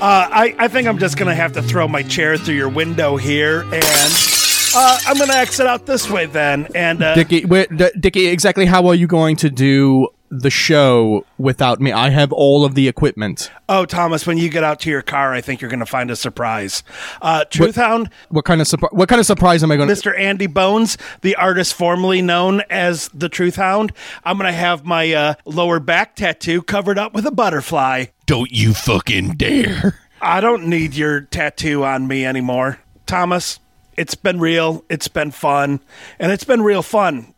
Uh, 0.01 0.27
I, 0.31 0.55
I 0.57 0.67
think 0.69 0.87
I'm 0.87 0.97
just 0.97 1.17
going 1.17 1.27
to 1.27 1.35
have 1.35 1.51
to 1.53 1.61
throw 1.61 1.87
my 1.87 2.01
chair 2.01 2.37
through 2.37 2.55
your 2.55 2.69
window 2.69 3.17
here, 3.17 3.61
and 3.63 4.30
uh, 4.75 4.99
I'm 5.07 5.17
going 5.17 5.29
to 5.29 5.35
exit 5.35 5.67
out 5.67 5.85
this 5.85 6.09
way 6.09 6.25
then. 6.25 6.67
And 6.75 7.01
uh, 7.03 7.15
Dickie, 7.15 7.45
wait, 7.45 7.75
D- 7.75 7.89
Dickie, 7.99 8.27
exactly 8.27 8.65
how 8.65 8.87
are 8.87 8.95
you 8.95 9.07
going 9.07 9.35
to 9.37 9.49
do 9.49 10.07
the 10.29 10.49
show 10.49 11.25
without 11.37 11.81
me? 11.81 11.91
I 11.91 12.09
have 12.09 12.31
all 12.31 12.63
of 12.63 12.73
the 12.75 12.87
equipment. 12.87 13.51
oh, 13.67 13.85
Thomas, 13.85 14.25
when 14.25 14.37
you 14.37 14.49
get 14.49 14.63
out 14.63 14.79
to 14.81 14.89
your 14.89 15.01
car, 15.01 15.33
I 15.33 15.41
think 15.41 15.59
you're 15.61 15.69
going 15.69 15.79
to 15.81 15.85
find 15.85 16.09
a 16.09 16.15
surprise. 16.15 16.83
Uh, 17.21 17.43
Truth 17.45 17.75
Hound, 17.75 18.09
What 18.29 18.45
kind 18.45 18.61
of 18.61 18.67
surprise? 18.67 18.91
What 18.93 19.09
kind 19.09 19.19
of 19.19 19.25
surprise 19.25 19.61
am 19.63 19.71
I 19.71 19.75
going 19.77 19.89
to? 19.89 19.93
Mr. 19.95 20.17
Andy 20.17 20.47
Bones, 20.47 20.97
the 21.21 21.35
artist 21.35 21.73
formerly 21.73 22.21
known 22.21 22.61
as 22.69 23.09
the 23.13 23.27
Truth 23.29 23.57
Hound, 23.57 23.91
I'm 24.23 24.37
going 24.37 24.51
to 24.51 24.57
have 24.57 24.85
my 24.85 25.11
uh, 25.13 25.33
lower 25.45 25.79
back 25.81 26.15
tattoo 26.15 26.61
covered 26.61 26.97
up 26.97 27.13
with 27.13 27.25
a 27.25 27.31
butterfly. 27.31 28.05
Don't 28.25 28.51
you 28.51 28.73
fucking 28.73 29.33
dare. 29.35 29.99
I 30.21 30.39
don't 30.39 30.67
need 30.67 30.95
your 30.95 31.21
tattoo 31.21 31.83
on 31.83 32.07
me 32.07 32.25
anymore. 32.25 32.79
Thomas, 33.05 33.59
it's 33.97 34.15
been 34.15 34.39
real, 34.39 34.83
it's 34.89 35.07
been 35.07 35.31
fun, 35.31 35.81
and 36.19 36.31
it's 36.31 36.43
been 36.43 36.61
real 36.61 36.81
fun 36.81 37.33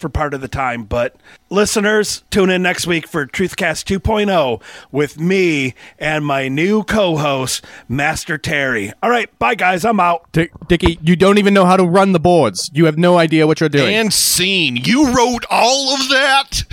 for 0.00 0.08
part 0.08 0.34
of 0.34 0.40
the 0.40 0.48
time. 0.48 0.84
But 0.84 1.14
listeners, 1.50 2.24
tune 2.30 2.50
in 2.50 2.62
next 2.62 2.86
week 2.86 3.06
for 3.06 3.26
Truthcast 3.26 3.84
2.0 3.84 4.62
with 4.90 5.20
me 5.20 5.74
and 5.98 6.24
my 6.24 6.48
new 6.48 6.82
co 6.82 7.16
host, 7.16 7.64
Master 7.88 8.38
Terry. 8.38 8.92
All 9.02 9.10
right, 9.10 9.36
bye, 9.38 9.54
guys. 9.54 9.84
I'm 9.84 10.00
out. 10.00 10.32
Dick, 10.32 10.52
Dickie, 10.66 10.98
you 11.02 11.14
don't 11.16 11.38
even 11.38 11.54
know 11.54 11.66
how 11.66 11.76
to 11.76 11.84
run 11.84 12.12
the 12.12 12.20
boards. 12.20 12.70
You 12.72 12.86
have 12.86 12.98
no 12.98 13.18
idea 13.18 13.46
what 13.46 13.60
you're 13.60 13.68
doing. 13.68 13.94
And 13.94 14.12
scene. 14.12 14.76
You 14.76 15.14
wrote 15.14 15.44
all 15.50 15.94
of 15.94 16.08
that? 16.08 16.62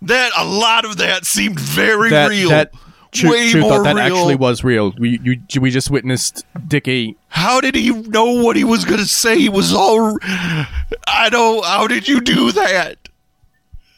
That, 0.00 0.30
a 0.38 0.44
lot 0.44 0.84
of 0.84 0.98
that 0.98 1.26
seemed 1.26 1.58
very 1.58 2.10
that, 2.10 2.30
real. 2.30 2.50
that 2.50 2.72
Tru- 3.12 3.30
Way 3.30 3.50
True 3.50 3.60
more 3.62 3.70
thought 3.78 3.84
that 3.84 3.94
real. 3.96 4.04
actually 4.04 4.34
was 4.36 4.62
real. 4.62 4.92
We 4.98 5.18
you, 5.22 5.60
we 5.60 5.70
just 5.70 5.90
witnessed 5.90 6.44
Dickie. 6.66 7.16
How 7.28 7.60
did 7.60 7.74
he 7.74 7.90
know 7.90 8.42
what 8.42 8.56
he 8.56 8.64
was 8.64 8.84
going 8.84 8.98
to 9.00 9.06
say? 9.06 9.38
He 9.38 9.48
was 9.48 9.72
all. 9.72 10.18
I 10.22 11.28
don't. 11.30 11.64
How 11.64 11.86
did 11.86 12.06
you 12.08 12.20
do 12.20 12.52
that? 12.52 12.96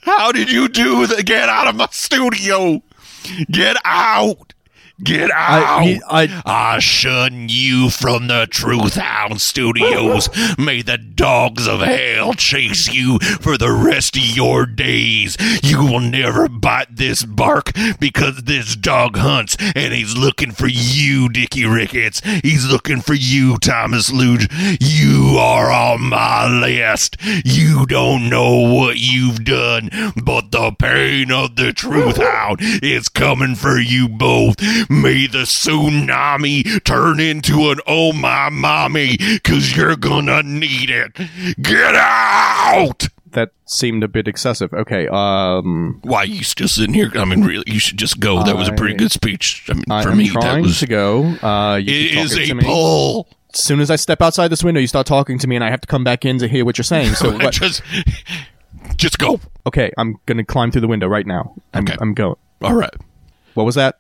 How 0.02 0.32
did 0.32 0.50
you 0.50 0.68
do 0.68 1.06
that? 1.06 1.26
Get 1.26 1.48
out 1.48 1.66
of 1.66 1.76
my 1.76 1.88
studio. 1.90 2.82
Get 3.50 3.76
out. 3.84 4.54
Get 5.03 5.30
out. 5.30 5.80
I- 5.80 5.84
he- 5.84 6.01
I- 6.11 6.42
I 6.44 6.78
shun 6.78 7.48
you 7.48 7.88
from 7.90 8.26
the 8.26 8.46
Truth 8.51 8.96
Hound 8.96 9.40
Studios. 9.40 10.28
May 10.59 10.82
the 10.82 10.98
dogs 10.98 11.66
of 11.66 11.80
hell 11.80 12.34
chase 12.34 12.92
you 12.92 13.18
for 13.40 13.57
the 13.57 13.72
rest 13.72 14.16
of 14.16 14.22
your 14.22 14.66
days. 14.66 15.36
You 15.62 15.84
will 15.84 16.01
never 16.01 16.48
bite 16.48 16.96
this 16.96 17.22
bark 17.24 17.72
because 17.98 18.42
this 18.42 18.76
dog 18.76 19.16
hunts 19.16 19.57
and 19.74 19.94
he's 19.94 20.16
looking 20.16 20.51
for 20.53 20.66
you, 20.68 21.28
Dickie 21.28 21.64
Ricketts. 21.64 22.20
He's 22.42 22.66
looking 22.70 23.01
for 23.01 23.14
you, 23.14 23.57
Thomas 23.59 24.11
Luge. 24.12 24.48
You 24.80 25.36
are 25.38 25.70
on 25.70 26.03
my 26.03 26.46
list. 26.46 27.16
You 27.44 27.86
don't 27.86 28.28
know 28.28 28.51
what 28.74 28.98
you've 28.98 29.44
done, 29.44 29.88
but 30.22 30.51
the 30.51 30.72
pain 30.72 31.30
of 31.32 31.57
the 31.57 31.72
Truth 31.72 32.18
Hound 32.18 32.59
is 32.61 33.09
coming 33.09 33.55
for 33.55 33.78
you 33.78 34.09
both. 34.09 34.57
May 34.91 35.26
the 35.28 35.45
tsunami 35.45 36.82
turn 36.84 37.20
into 37.20 37.70
an 37.70 37.78
oh 37.86 38.12
my 38.12 38.49
mommy, 38.51 39.16
cause 39.45 39.76
you're 39.76 39.97
gonna 39.97 40.43
need 40.43 40.91
it. 40.91 41.12
Get 41.62 41.95
out! 41.95 43.07
That 43.32 43.53
seemed 43.64 44.03
a 44.03 44.09
bit 44.09 44.26
excessive. 44.26 44.72
Okay. 44.72 45.07
Um. 45.09 46.01
Why 46.03 46.24
you 46.24 46.43
still 46.43 46.66
sitting 46.66 46.93
here? 46.95 47.12
I 47.14 47.24
mean, 47.24 47.43
really, 47.45 47.62
you 47.68 47.78
should 47.78 47.97
just 47.99 48.18
go. 48.18 48.43
That 48.43 48.57
was 48.57 48.68
a 48.68 48.72
pretty 48.72 48.95
I- 48.95 48.99
good 48.99 49.12
speech. 49.12 49.64
I 49.70 49.74
mean, 49.74 49.84
I 49.88 50.03
for 50.03 50.11
am 50.11 50.18
me, 50.18 50.24
that 50.30 50.32
trying 50.32 50.62
was. 50.62 50.80
to 50.80 50.86
go. 50.88 51.22
Uh, 51.41 51.76
you 51.76 51.93
It 51.95 52.09
keep 52.11 52.18
is 52.18 52.30
talking 52.32 52.51
a 52.51 52.55
me. 52.57 52.64
pull. 52.64 53.28
As 53.55 53.61
soon 53.64 53.80
as 53.80 53.91
I 53.91 53.97
step 53.97 54.20
outside 54.22 54.49
this 54.49 54.62
window, 54.64 54.80
you 54.80 54.86
start 54.88 55.07
talking 55.07 55.38
to 55.38 55.47
me, 55.47 55.55
and 55.57 55.64
I 55.64 55.70
have 55.70 55.80
to 55.80 55.86
come 55.88 56.03
back 56.05 56.24
in 56.24 56.38
to 56.38 56.49
hear 56.49 56.64
what 56.64 56.76
you're 56.78 56.84
saying. 56.84 57.14
So 57.14 57.30
what? 57.38 57.53
just, 57.53 57.82
just 58.97 59.18
go. 59.18 59.41
Okay, 59.66 59.93
I'm 59.97 60.16
gonna 60.26 60.45
climb 60.45 60.72
through 60.72 60.80
the 60.82 60.88
window 60.88 61.07
right 61.07 61.26
now. 61.26 61.55
I'm, 61.74 61.84
Okay. 61.84 61.97
I'm 62.01 62.14
going. 62.14 62.34
All 62.62 62.74
right. 62.74 62.95
What 63.55 63.64
was 63.64 63.76
that? 63.76 63.99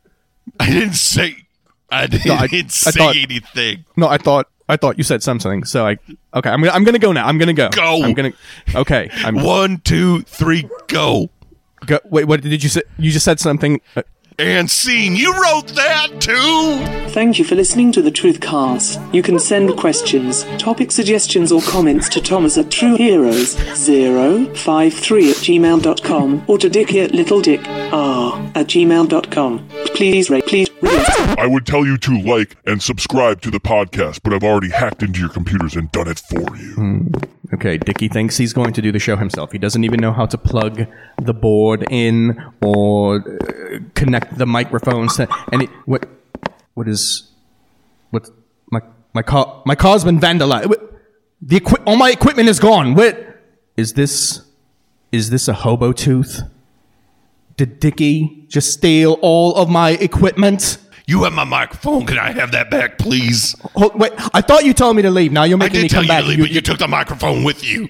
I 0.58 0.70
didn't 0.70 0.94
say. 0.94 1.36
I 1.90 2.06
didn't 2.06 2.26
No, 2.26 2.34
I- 2.34 2.48
I 2.52 2.62
say 2.68 2.90
thought- 2.92 3.16
anything. 3.16 3.84
No, 3.96 4.08
I 4.08 4.18
thought 4.18 4.46
I 4.68 4.76
thought 4.76 4.96
you 4.98 5.04
said 5.04 5.22
something. 5.22 5.64
So 5.64 5.86
I 5.86 5.98
okay. 6.34 6.50
I'm 6.50 6.60
gonna 6.60 6.70
I'm 6.72 6.84
gonna 6.84 6.98
go 7.00 7.12
now. 7.12 7.26
I'm 7.26 7.38
gonna 7.38 7.52
go. 7.52 7.68
Go. 7.70 8.02
I'm 8.04 8.14
gonna. 8.14 8.32
Okay. 8.74 9.10
I'm 9.24 9.42
One, 9.42 9.78
two, 9.78 10.22
three, 10.22 10.68
go. 10.86 11.28
go. 11.86 11.98
Wait. 12.04 12.24
What 12.26 12.40
did 12.42 12.62
you 12.62 12.68
say? 12.68 12.82
You 12.98 13.10
just 13.10 13.24
said 13.24 13.40
something. 13.40 13.80
Uh, 13.96 14.02
And 14.40 14.70
scene. 14.70 15.16
You 15.16 15.34
wrote 15.34 15.66
that 15.74 16.08
too. 16.18 16.78
Thank 17.10 17.38
you 17.38 17.44
for 17.44 17.56
listening 17.56 17.92
to 17.92 18.00
the 18.00 18.10
Truthcast. 18.10 19.12
You 19.12 19.22
can 19.22 19.38
send 19.38 19.76
questions, 19.76 20.44
topic 20.56 20.90
suggestions, 20.92 21.52
or 21.52 21.60
comments 21.60 22.08
to 22.08 22.22
Thomas 22.22 22.56
at 22.56 22.64
TrueHeroes053 22.66 25.30
at 25.30 25.36
gmail.com 25.36 26.44
or 26.46 26.56
to 26.56 26.70
Dickie 26.70 27.00
at 27.00 27.10
LittleDickR 27.10 28.56
at 28.56 28.66
gmail.com. 28.66 29.68
Please 29.94 30.30
rate, 30.30 30.46
please 30.46 30.70
rate. 30.80 31.38
I 31.38 31.46
would 31.46 31.66
tell 31.66 31.84
you 31.84 31.98
to 31.98 32.18
like 32.22 32.56
and 32.64 32.82
subscribe 32.82 33.42
to 33.42 33.50
the 33.50 33.60
podcast, 33.60 34.20
but 34.24 34.32
I've 34.32 34.44
already 34.44 34.70
hacked 34.70 35.02
into 35.02 35.20
your 35.20 35.28
computers 35.28 35.76
and 35.76 35.92
done 35.92 36.08
it 36.08 36.18
for 36.18 36.56
you. 36.56 36.72
Hmm. 36.76 37.08
Okay. 37.52 37.78
Dickie 37.78 38.08
thinks 38.08 38.36
he's 38.36 38.52
going 38.52 38.72
to 38.72 38.82
do 38.82 38.92
the 38.92 38.98
show 38.98 39.16
himself. 39.16 39.52
He 39.52 39.58
doesn't 39.58 39.84
even 39.84 40.00
know 40.00 40.12
how 40.12 40.26
to 40.26 40.38
plug 40.38 40.86
the 41.20 41.34
board 41.34 41.84
in 41.90 42.40
or 42.62 43.16
uh, 43.16 43.78
connect 43.94 44.38
the 44.38 44.46
microphones. 44.46 45.16
To, 45.16 45.28
and 45.52 45.68
what 45.84 46.08
what 46.74 46.88
is 46.88 47.30
what 48.10 48.30
my 48.70 48.80
my 49.14 49.22
car 49.22 49.62
my 49.66 49.74
car's 49.74 50.04
been 50.04 50.20
vandalized. 50.20 50.72
The 51.42 51.56
equi- 51.56 51.82
all 51.86 51.96
my 51.96 52.10
equipment 52.10 52.48
is 52.48 52.60
gone. 52.60 52.94
Is 53.76 53.94
this? 53.94 54.42
Is 55.10 55.30
this 55.30 55.48
a 55.48 55.54
hobo 55.54 55.92
tooth? 55.92 56.42
Did 57.56 57.80
Dickie 57.80 58.46
just 58.48 58.72
steal 58.72 59.18
all 59.22 59.54
of 59.56 59.68
my 59.68 59.90
equipment? 59.90 60.78
You 61.10 61.24
have 61.24 61.32
my 61.32 61.42
microphone. 61.42 62.06
Can 62.06 62.20
I 62.20 62.30
have 62.30 62.52
that 62.52 62.70
back, 62.70 62.96
please? 62.96 63.56
Oh, 63.74 63.90
wait, 63.96 64.12
I 64.32 64.40
thought 64.40 64.64
you 64.64 64.72
told 64.72 64.94
me 64.94 65.02
to 65.02 65.10
leave. 65.10 65.32
Now 65.32 65.42
you're 65.42 65.58
I 65.58 65.66
making 65.66 65.82
me 65.82 65.88
did 65.88 65.90
tell 65.90 66.02
come 66.02 66.04
you 66.04 66.08
back. 66.08 66.22
to 66.22 66.28
leave, 66.28 66.38
but 66.38 66.50
you 66.52 66.60
took 66.60 66.78
the 66.78 66.86
microphone 66.86 67.42
with 67.42 67.64
you. 67.64 67.88